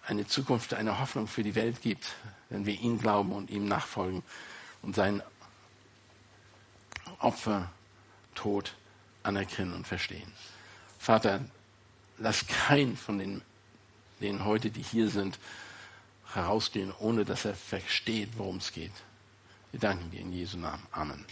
[0.07, 2.05] eine Zukunft, eine Hoffnung für die Welt gibt,
[2.49, 4.23] wenn wir ihn glauben und ihm nachfolgen
[4.81, 5.21] und seinen
[7.19, 7.71] Opfer,
[8.33, 8.73] Tod
[9.23, 10.31] anerkennen und verstehen.
[10.99, 11.41] Vater,
[12.17, 13.41] lass keinen von den,
[14.21, 15.39] denen heute, die hier sind,
[16.33, 18.91] herausgehen, ohne dass er versteht, worum es geht.
[19.71, 20.85] Wir danken dir in Jesu Namen.
[20.91, 21.25] Amen.